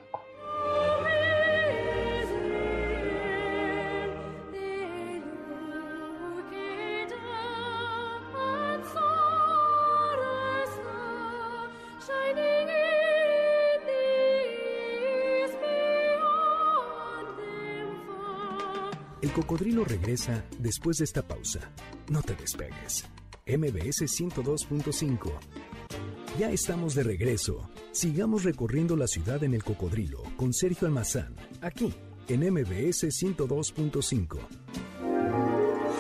[19.22, 21.72] El cocodrilo regresa después de esta pausa.
[22.10, 23.06] No te despegues.
[23.46, 25.32] MBS 102.5.
[26.40, 27.70] Ya estamos de regreso.
[27.92, 31.94] Sigamos recorriendo la ciudad en el cocodrilo con Sergio Almazán, aquí
[32.28, 34.40] en MBS 102.5.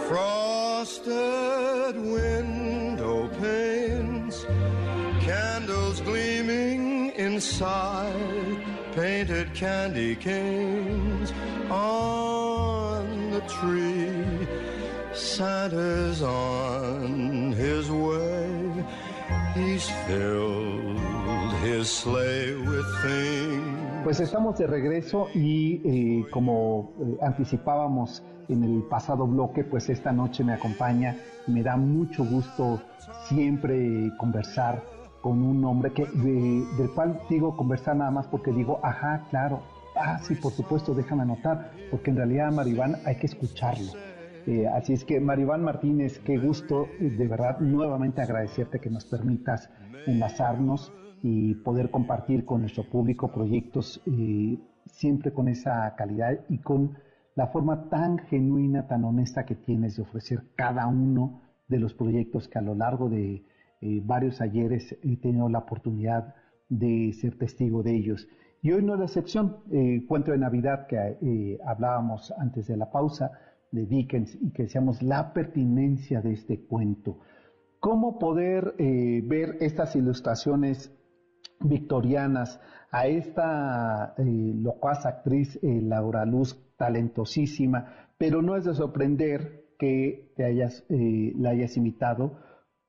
[0.07, 4.45] Frosted window panes,
[5.25, 8.57] candles gleaming inside,
[8.95, 11.33] painted candy canes.
[13.47, 14.47] tree.
[15.13, 17.00] Santa's on.
[19.53, 20.97] Filled
[21.63, 24.03] his with.
[24.03, 30.11] Pues estamos de regreso y eh, como eh, anticipábamos en el pasado bloque, pues esta
[30.11, 32.81] noche me acompaña me da mucho gusto
[33.27, 34.83] siempre conversar
[35.21, 39.61] con un hombre que, del cual digo conversar nada más porque digo, ajá, claro,
[39.95, 43.91] ah, sí, por supuesto, déjame anotar, porque en realidad Maribán hay que escucharlo.
[44.47, 49.69] Eh, así es que Maribán Martínez, qué gusto, de verdad, nuevamente agradecerte que nos permitas
[50.07, 56.97] enlazarnos y poder compartir con nuestro público proyectos eh, siempre con esa calidad y con
[57.35, 62.47] la forma tan genuina, tan honesta que tienes de ofrecer cada uno de los proyectos
[62.47, 63.43] que a lo largo de
[63.81, 66.35] eh, varios ayeres he tenido la oportunidad
[66.69, 68.27] de ser testigo de ellos.
[68.63, 69.57] Y hoy no es la excepción.
[69.71, 73.31] Eh, cuento de Navidad que hablábamos antes de la pausa
[73.71, 77.19] de Dickens y que decíamos la pertinencia de este cuento.
[77.79, 80.93] ¿Cómo poder eh, ver estas ilustraciones
[81.59, 82.59] victorianas
[82.91, 90.83] a esta locuaz actriz Laura Luz, talentosísima, pero no es de sorprender que te hayas,
[90.89, 92.37] la hayas imitado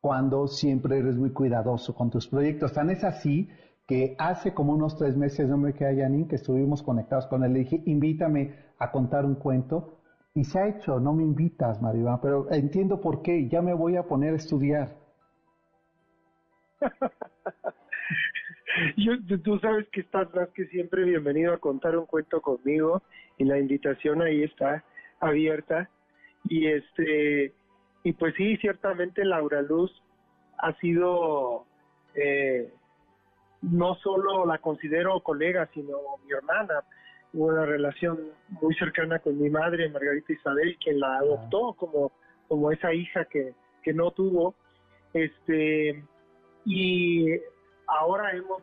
[0.03, 2.73] cuando siempre eres muy cuidadoso con tus proyectos.
[2.73, 3.49] Tan es así
[3.87, 7.53] que hace como unos tres meses, no me queda Janine, que estuvimos conectados con él,
[7.53, 10.02] le dije, invítame a contar un cuento,
[10.35, 13.97] y se ha hecho, no me invitas, Maribán, pero entiendo por qué, ya me voy
[13.97, 14.97] a poner a estudiar.
[18.97, 19.13] Yo,
[19.43, 23.03] tú sabes que estás más que siempre bienvenido a contar un cuento conmigo
[23.37, 24.83] y la invitación ahí está
[25.21, 25.89] abierta
[26.49, 27.53] y este
[28.03, 29.93] y pues sí ciertamente Laura Luz
[30.59, 31.67] ha sido
[32.15, 32.73] eh,
[33.63, 36.83] no solo la considero colega, sino mi hermana.
[37.33, 38.19] Una relación
[38.61, 42.13] muy cercana con mi madre, Margarita Isabel, quien la adoptó como,
[42.49, 44.55] como esa hija que, que no tuvo.
[45.13, 46.03] Este,
[46.65, 47.27] y
[47.87, 48.63] ahora hemos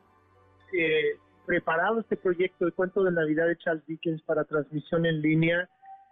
[0.74, 5.70] eh, preparado este proyecto de cuento de Navidad de Charles Dickens para transmisión en línea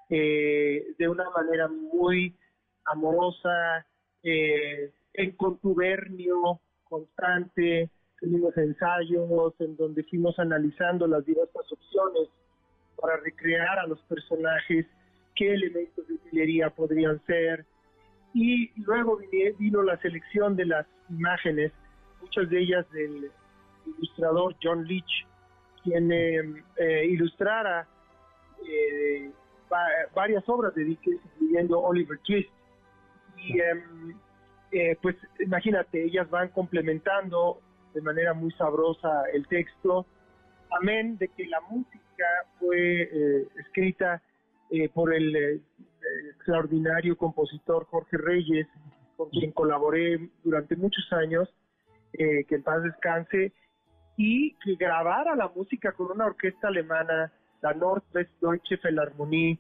[0.09, 2.35] eh, de una manera muy
[2.85, 3.85] amorosa,
[4.23, 7.89] eh, en contubernio constante,
[8.19, 12.29] Tuvimos ensayos en donde fuimos analizando las diversas opciones
[12.99, 14.85] para recrear a los personajes,
[15.35, 17.65] qué elementos de utilería podrían ser.
[18.33, 19.19] Y luego
[19.57, 21.71] vino la selección de las imágenes,
[22.21, 23.31] muchas de ellas del
[23.85, 25.25] ilustrador John Leach,
[25.83, 27.87] quien eh, eh, ilustrara
[28.67, 29.31] eh,
[30.13, 32.49] varias obras de Dickens, incluyendo Oliver Twist.
[33.37, 34.15] Y em,
[35.01, 37.61] pues imagínate, ellas van complementando
[37.93, 40.05] de manera muy sabrosa el texto,
[40.71, 42.25] amén de que la música
[42.59, 44.21] fue eh, escrita
[44.69, 45.61] eh, por el eh,
[46.35, 48.67] extraordinario compositor Jorge Reyes,
[49.15, 51.49] con quien colaboré durante muchos años,
[52.13, 53.51] que en paz descanse,
[54.15, 59.59] y que grabara la música con una orquesta alemana, la Nordwestdeutsche Philharmonie,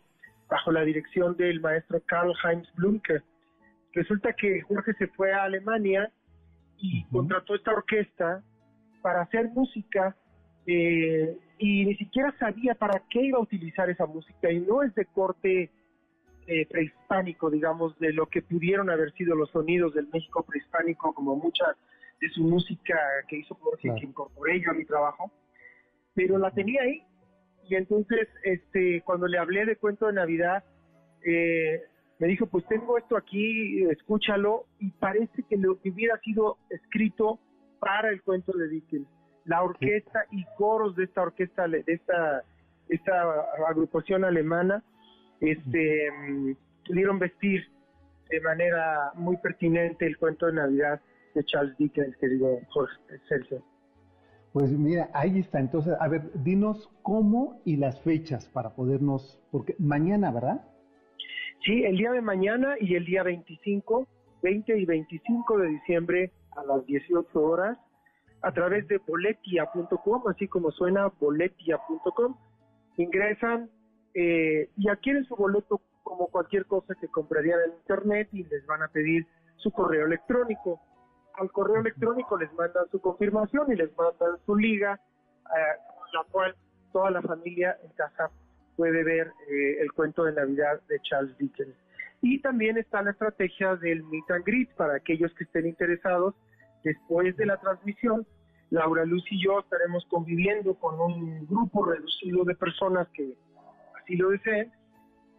[0.49, 3.21] bajo la dirección del maestro Karl Heinz Blumke.
[3.93, 6.11] Resulta que Jorge se fue a Alemania
[6.77, 8.43] y contrató esta orquesta
[9.01, 10.15] para hacer música
[10.67, 14.93] eh, y ni siquiera sabía para qué iba a utilizar esa música y no es
[14.95, 15.71] de corte
[16.45, 21.37] eh, prehispánico, digamos, de lo que pudieron haber sido los sonidos del México prehispánico, como
[21.37, 21.65] mucha
[22.19, 22.97] de su música
[23.29, 25.31] que hizo Jorge, que incorporé yo a mi trabajo,
[26.13, 27.01] pero la tenía ahí.
[27.69, 30.63] Y entonces este cuando le hablé de cuento de Navidad
[31.25, 31.81] eh,
[32.19, 37.39] me dijo pues tengo esto aquí escúchalo y parece que lo que hubiera sido escrito
[37.79, 39.07] para el cuento de Dickens
[39.47, 42.43] la orquesta y coros de esta orquesta de esta
[42.89, 43.21] esta
[43.67, 44.83] agrupación alemana
[45.41, 47.67] este pudieron vestir
[48.29, 51.01] de manera muy pertinente el cuento de Navidad
[51.33, 52.95] de Charles Dickens querido Jorge
[53.27, 53.63] Sergio
[54.57, 55.59] pues mira, ahí está.
[55.59, 60.65] Entonces, a ver, dinos cómo y las fechas para podernos, porque mañana, ¿verdad?
[61.63, 64.07] Sí, el día de mañana y el día 25,
[64.41, 67.77] 20 y 25 de diciembre a las 18 horas,
[68.41, 72.37] a través de boletia.com, así como suena boletia.com,
[72.97, 73.69] ingresan
[74.13, 78.81] eh, y adquieren su boleto como cualquier cosa que comprarían en internet y les van
[78.83, 79.25] a pedir
[79.57, 80.79] su correo electrónico
[81.37, 84.99] al correo electrónico les mandan su confirmación y les mandan su liga,
[85.45, 85.79] eh,
[86.13, 86.55] la cual
[86.91, 88.31] toda la familia en casa
[88.75, 91.75] puede ver eh, el cuento de Navidad de Charles Dickens.
[92.21, 96.33] Y también está la estrategia del meet and greet para aquellos que estén interesados.
[96.87, 98.25] Después de la transmisión,
[98.69, 103.33] Laura Luz y yo estaremos conviviendo con un grupo reducido de personas que
[104.01, 104.71] así lo deseen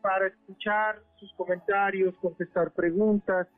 [0.02, 3.48] para escuchar sus comentarios, contestar preguntas,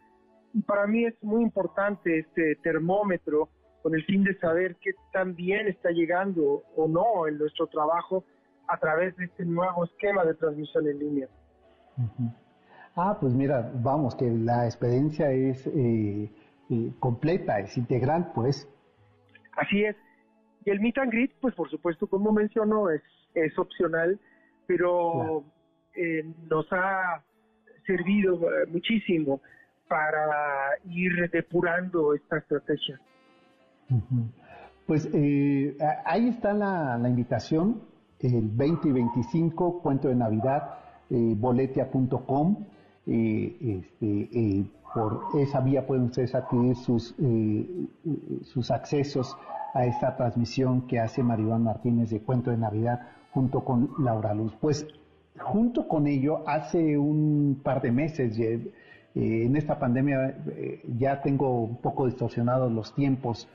[0.54, 3.48] y para mí es muy importante este termómetro
[3.82, 8.24] con el fin de saber qué tan bien está llegando o no en nuestro trabajo
[8.68, 11.28] a través de este nuevo esquema de transmisión en línea.
[12.94, 16.30] Ah, pues mira, vamos, que la experiencia es eh,
[16.70, 18.68] eh, completa, es integral, pues.
[19.56, 19.96] Así es.
[20.64, 23.02] Y el meet and greet, pues por supuesto, como mencionó, es,
[23.34, 24.18] es opcional,
[24.66, 25.44] pero
[25.94, 27.22] eh, nos ha
[27.86, 29.40] servido muchísimo
[29.88, 33.00] para ir depurando esta estrategia.
[34.86, 37.82] Pues eh, ahí está la, invitación,
[38.20, 40.78] el 20 y 25, cuento de Navidad,
[41.10, 42.66] eh, boletia.com.
[43.12, 47.14] Eh, este, por esa vía pueden ustedes adquirir sus,
[48.44, 49.36] sus accesos
[49.74, 53.00] a esta transmisión que hace Maribán Martínez de Cuento de Navidad
[53.32, 54.54] junto con Laura Luz.
[54.60, 54.86] Pues
[55.38, 58.72] junto con ello, hace un par de meses, eh,
[59.14, 63.48] en esta pandemia eh, ya tengo un poco distorsionados los tiempos,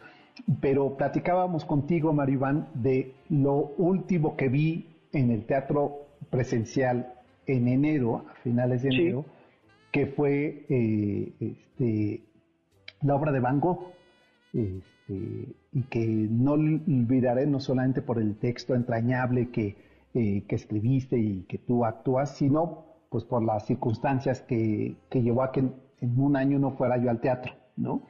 [0.59, 7.13] pero platicábamos contigo, Maribán, de lo último que vi en el teatro presencial
[7.47, 9.25] en enero, a finales de enero,
[9.95, 12.21] que fue eh, este,
[13.01, 13.93] la obra de Van Gogh.
[14.53, 19.77] Este, y que no olvidaré no solamente por el texto entrañable que,
[20.11, 25.53] que escribiste y que tú actúas, sino pues por las circunstancias que, que llevó a
[25.53, 28.01] que en, un año no fuera yo al teatro, ¿no?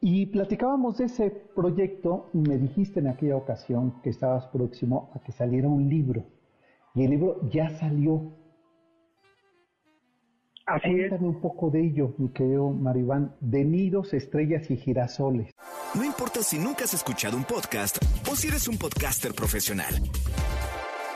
[0.00, 5.20] Y platicábamos de ese proyecto y me dijiste en aquella ocasión que estabas próximo a
[5.20, 6.24] que saliera un libro.
[6.96, 8.32] Y el libro ya salió.
[10.68, 15.50] Así Cuéntame un poco de ello, mi querido Maribán, de nidos, estrellas y girasoles.
[15.94, 17.96] No importa si nunca has escuchado un podcast
[18.30, 19.94] o si eres un podcaster profesional.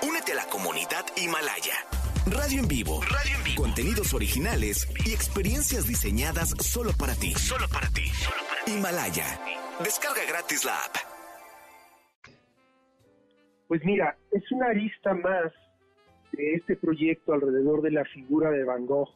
[0.08, 1.74] Únete a la comunidad Himalaya.
[2.24, 3.00] Radio en vivo.
[3.02, 3.62] Radio en vivo.
[3.62, 7.32] Contenidos originales y experiencias diseñadas solo para ti.
[7.32, 8.08] Solo para ti.
[8.66, 9.26] Himalaya.
[9.84, 10.96] Descarga gratis la app.
[13.68, 15.52] Pues mira, es una arista más
[16.32, 19.10] de este proyecto alrededor de la figura de Van Gogh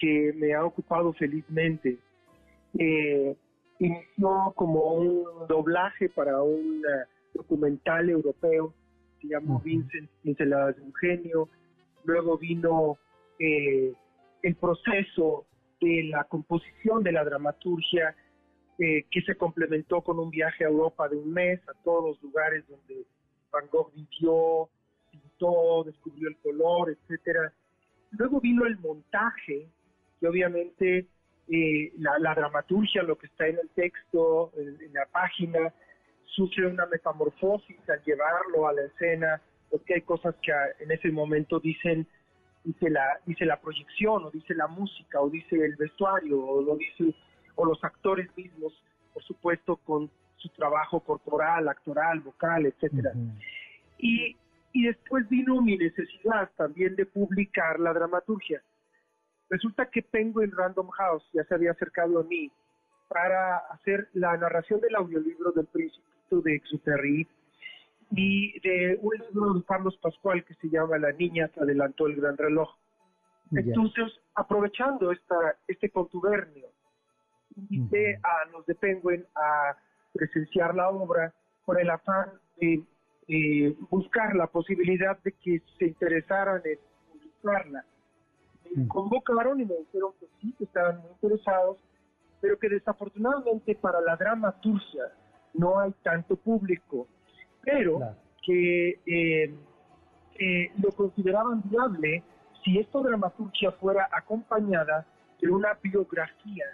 [0.00, 1.98] que me ha ocupado felizmente.
[2.78, 3.34] Eh,
[3.78, 6.82] inició como un doblaje para un
[7.34, 8.74] documental europeo,
[9.20, 11.48] se llamó Vincent, Vincent Eugenio,
[12.04, 12.98] luego vino
[13.38, 13.92] eh,
[14.42, 15.46] el proceso
[15.80, 18.14] de la composición de la dramaturgia
[18.78, 22.22] eh, que se complementó con un viaje a Europa de un mes a todos los
[22.22, 23.04] lugares donde
[23.50, 24.68] Van Gogh vivió,
[25.10, 27.52] pintó, descubrió el color, etcétera.
[28.12, 29.68] Luego vino el montaje,
[30.20, 31.06] que obviamente
[31.48, 35.72] eh, la, dramaturgia, lo que está en el texto, en, la página,
[36.24, 39.40] sufre una metamorfosis al llevarlo a la escena,
[39.70, 42.06] porque hay cosas que en ese momento dicen
[42.64, 46.76] dice la, dice la proyección, o dice la música, o dice el vestuario, o lo
[46.76, 47.14] dice,
[47.54, 48.72] o los actores mismos,
[49.14, 53.12] por supuesto, con su trabajo corporal, actoral, vocal, etcétera.
[53.98, 54.36] y,
[54.72, 58.62] y después vino mi necesidad también de publicar la dramaturgia.
[59.50, 62.52] Resulta que Penguin Random House ya se había acercado a mí
[63.08, 67.26] para hacer la narración del audiolibro del Principito de Exuperry
[68.10, 72.16] y de un libro de Carlos Pascual que se llama La niña que adelantó el
[72.16, 72.68] gran reloj.
[73.52, 76.68] Entonces, aprovechando esta, este contubernio,
[77.56, 79.74] invité a los de Penguin a
[80.12, 81.32] presenciar la obra
[81.64, 82.84] con el afán de
[83.90, 86.78] buscar la posibilidad de que se interesaran en
[87.10, 87.84] publicarla.
[88.74, 91.78] Me convocaron y me dijeron que sí, que estaban muy interesados,
[92.40, 95.04] pero que desafortunadamente para la dramaturgia
[95.54, 97.06] no hay tanto público,
[97.62, 98.00] pero
[98.42, 99.54] que eh,
[100.38, 102.22] eh, lo consideraban viable
[102.64, 105.06] si esta dramaturgia fuera acompañada
[105.40, 106.64] de una biografía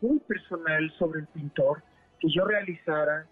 [0.00, 1.82] muy personal sobre el pintor
[2.18, 3.26] que yo realizara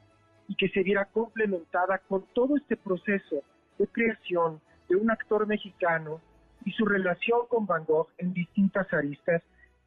[0.48, 3.42] y que se viera complementada con todo este proceso
[3.78, 6.20] de creación de un actor mexicano
[6.64, 9.42] y su relación con Van Gogh en distintas aristas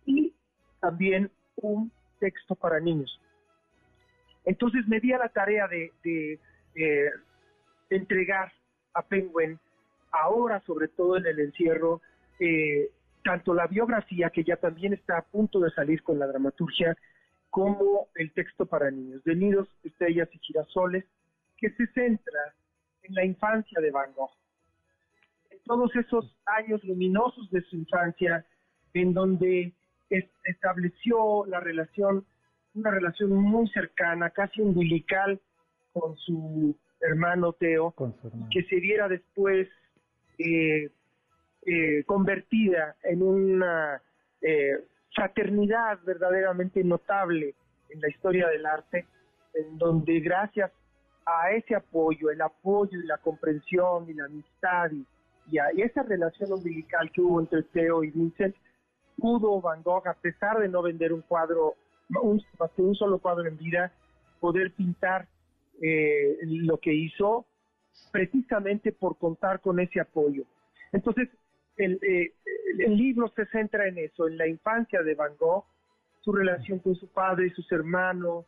[0.06, 0.34] y
[0.80, 3.20] también un texto para niños.
[4.46, 6.40] Entonces me di a la tarea de,
[7.90, 8.52] entregar
[8.94, 9.60] a Penguin,
[10.12, 12.02] ahora sobre todo en el encierro,
[12.40, 12.90] eh,
[13.24, 16.98] tanto la biografía, que ya también está a punto de salir con la dramaturgia,
[17.50, 21.06] como el texto para niños, de nidos, estrellas y girasoles,
[21.58, 22.54] que se centra
[23.04, 24.32] en la infancia de Van Gogh.
[25.66, 28.46] Todos esos años luminosos de su infancia,
[28.94, 29.74] en donde
[30.44, 32.26] estableció la relación,
[32.76, 35.40] una relación muy cercana, casi umbilical
[35.94, 37.94] con su hermano Teo,
[38.52, 39.68] que se viera después
[40.38, 40.90] eh,
[41.66, 44.02] eh, convertida en una
[44.42, 44.78] eh,
[45.16, 47.56] fraternidad verdaderamente notable
[47.90, 49.06] en la historia del arte,
[49.54, 50.72] en donde gracias
[51.26, 55.06] a ese apoyo, el apoyo y la comprensión y la amistad y,
[55.58, 58.56] a, esa relación umbilical que hubo entre Theo y Vincent,
[59.18, 61.76] pudo Van Gogh, a pesar de no vender un cuadro,
[62.22, 62.42] un,
[62.78, 63.92] un solo cuadro en vida,
[64.40, 65.28] poder pintar
[65.82, 67.46] eh, lo que hizo
[68.12, 70.44] precisamente por contar con ese apoyo.
[70.92, 71.30] Entonces,
[71.78, 72.34] eh,
[72.80, 75.66] el, libro se centra en eso, en la infancia de Van Gogh,
[76.22, 78.46] su relación con su padre y sus hermanos,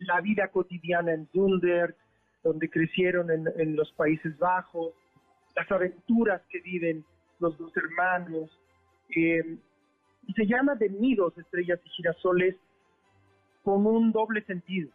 [0.00, 1.96] la vida cotidiana en Zundert,
[2.42, 4.92] donde crecieron en, los Países Bajos,
[5.54, 7.04] las aventuras que viven
[7.40, 8.50] los dos hermanos.
[9.14, 9.58] Eh,
[10.26, 12.56] y se llama De Nidos, Estrellas y Girasoles
[13.62, 14.90] con un doble sentido,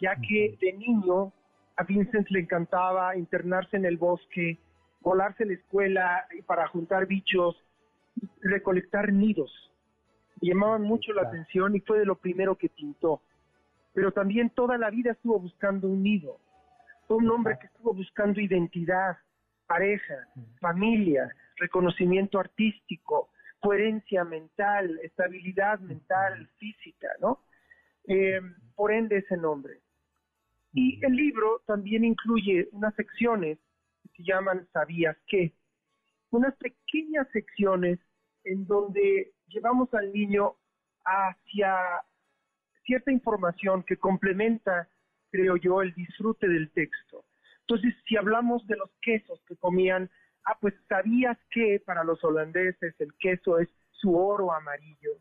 [0.00, 1.32] ya que de niño
[1.76, 4.58] a Vincent le encantaba internarse en el bosque,
[5.00, 7.56] volarse la escuela para juntar bichos,
[8.42, 9.52] recolectar nidos.
[10.40, 13.20] llamaban mucho la atención y fue de lo primero que pintó.
[13.92, 16.38] Pero también toda la vida estuvo buscando un nido.
[17.06, 19.16] Fue un hombre que estuvo buscando identidad,
[19.66, 20.28] pareja,
[20.60, 27.40] familia, reconocimiento artístico, coherencia mental, estabilidad mental, física, ¿no?
[28.06, 28.40] Eh,
[28.74, 29.80] por ende ese nombre.
[30.72, 33.58] Y el libro también incluye unas secciones
[34.16, 35.52] se llaman ¿Sabías qué?
[36.30, 37.98] Unas pequeñas secciones
[38.44, 40.56] en donde llevamos al niño
[41.04, 41.76] hacia
[42.84, 44.88] cierta información que complementa,
[45.30, 47.24] creo yo, el disfrute del texto.
[47.66, 50.10] Entonces, si hablamos de los quesos que comían,
[50.44, 55.12] ah, pues sabías que para los holandeses el queso es su oro amarillo.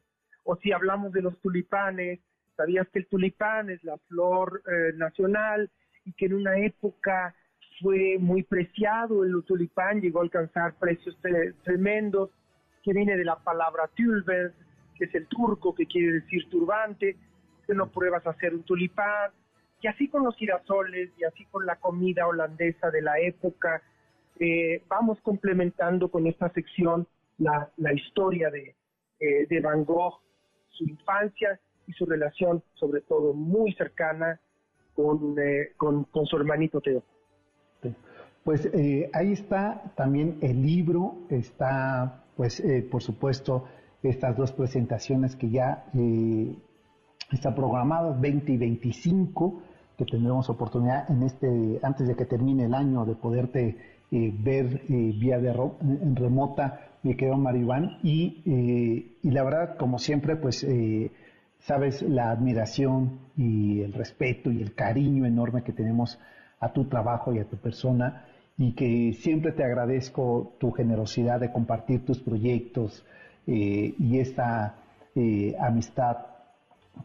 [0.44, 2.20] O si hablamos de los tulipanes,
[2.58, 5.72] sabías que el tulipán es la flor eh, nacional
[6.04, 7.34] y que en una época
[7.82, 11.18] fue muy preciado, el tulipán llegó a alcanzar precios
[11.64, 12.30] tremendos,
[12.84, 14.52] que viene de la palabra tulbes,
[14.96, 17.16] que es el turco, que quiere decir turbante,
[17.66, 19.32] que no pruebas a hacer un tulipán,
[19.84, 23.84] y así con los girasoles, y así con la comida holandesa de la época,
[24.40, 27.06] eh, vamos complementando con esta sección
[27.38, 28.76] la, historia de,
[29.20, 30.22] eh, de Van Gogh,
[30.70, 34.40] su infancia y su relación, sobre todo muy cercana,
[34.96, 37.04] con, eh, con, con su hermanito Teo.
[38.46, 38.70] Pues
[39.14, 43.68] ahí está también el libro, está pues por supuesto
[44.02, 45.86] estas dos presentaciones que ya
[47.32, 49.62] están programadas, 20 y 25,
[50.06, 53.78] que tendremos oportunidad en este, antes de que termine el año, de poderte
[54.12, 55.52] ver vía de
[56.14, 58.44] remota, mi querido Maribán, y,
[59.24, 60.64] y la verdad, como siempre, pues
[61.60, 66.20] sabes la admiración y el respeto y el cariño enorme que tenemos
[66.60, 68.26] a tu trabajo y a tu persona
[68.58, 73.06] y que siempre te agradezco tu generosidad de compartir tus proyectos
[73.48, 74.76] eh, y esta
[75.16, 76.18] eh, amistad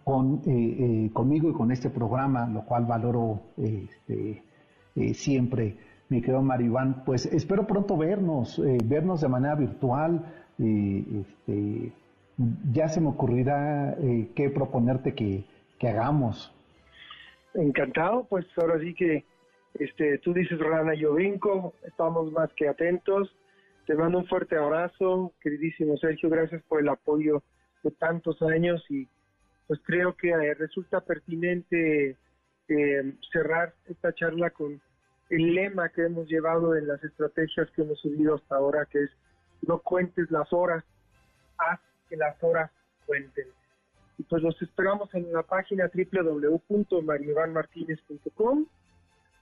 [0.04, 4.42] con, eh, conmigo y con este programa, lo cual valoro este,
[5.14, 5.76] siempre.
[6.08, 10.24] Mi querido Maribán, pues espero pronto vernos, vernos de manera virtual.
[10.58, 11.92] Este,
[12.72, 13.94] ya se me ocurrirá
[14.34, 15.44] qué proponerte que,
[15.78, 16.54] que hagamos.
[17.54, 19.24] Encantado, pues ahora sí que
[19.74, 23.34] este, tú dices Rana, yo vengo, estamos más que atentos.
[23.86, 27.42] Te mando un fuerte abrazo, queridísimo Sergio, gracias por el apoyo
[27.82, 29.08] de tantos años y
[29.68, 32.16] pues creo que eh, resulta pertinente
[32.68, 34.80] eh, cerrar esta charla con
[35.30, 39.10] el lema que hemos llevado en las estrategias que hemos subido hasta ahora, que es
[39.66, 40.84] no cuentes las horas,
[41.58, 42.70] haz que las horas
[43.04, 43.48] cuenten.
[44.16, 48.66] Y pues los esperamos en la página www.marivanmartinez.com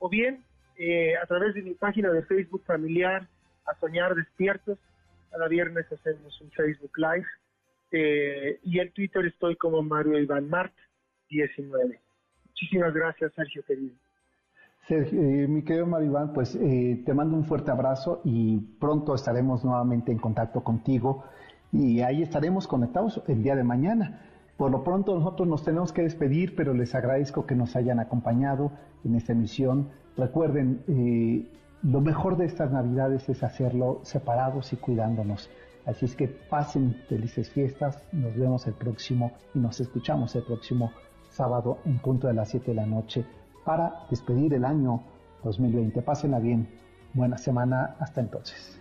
[0.01, 0.43] o bien
[0.77, 3.29] eh, a través de mi página de Facebook familiar,
[3.64, 4.77] a Soñar Despiertos.
[5.31, 7.27] Cada viernes hacemos un Facebook Live.
[7.91, 10.74] Eh, y en Twitter estoy como Mario Iván Mart
[11.28, 12.01] 19.
[12.49, 13.95] Muchísimas gracias, Sergio querido.
[14.89, 19.64] Sergio, eh, mi querido Mario Iván, pues te mando un fuerte abrazo y pronto estaremos
[19.64, 21.24] nuevamente en contacto contigo
[21.72, 24.22] y ahí estaremos conectados el día de mañana.
[24.57, 28.72] Por lo pronto nosotros nos tenemos que despedir, pero les agradezco que nos hayan acompañado
[29.05, 29.91] en esta emisión.
[30.16, 31.47] Recuerden, eh,
[31.82, 35.51] lo mejor de estas Navidades es hacerlo separados y cuidándonos.
[35.87, 40.93] Así es que pasen felices fiestas, nos vemos el próximo y nos escuchamos el próximo
[41.30, 43.24] sábado en punto de las 7 de la noche
[43.64, 45.03] para despedir el año
[45.45, 46.03] 2020.
[46.03, 46.68] Pásenla bien.
[47.14, 47.97] Buena semana.
[48.01, 48.80] Hasta entonces.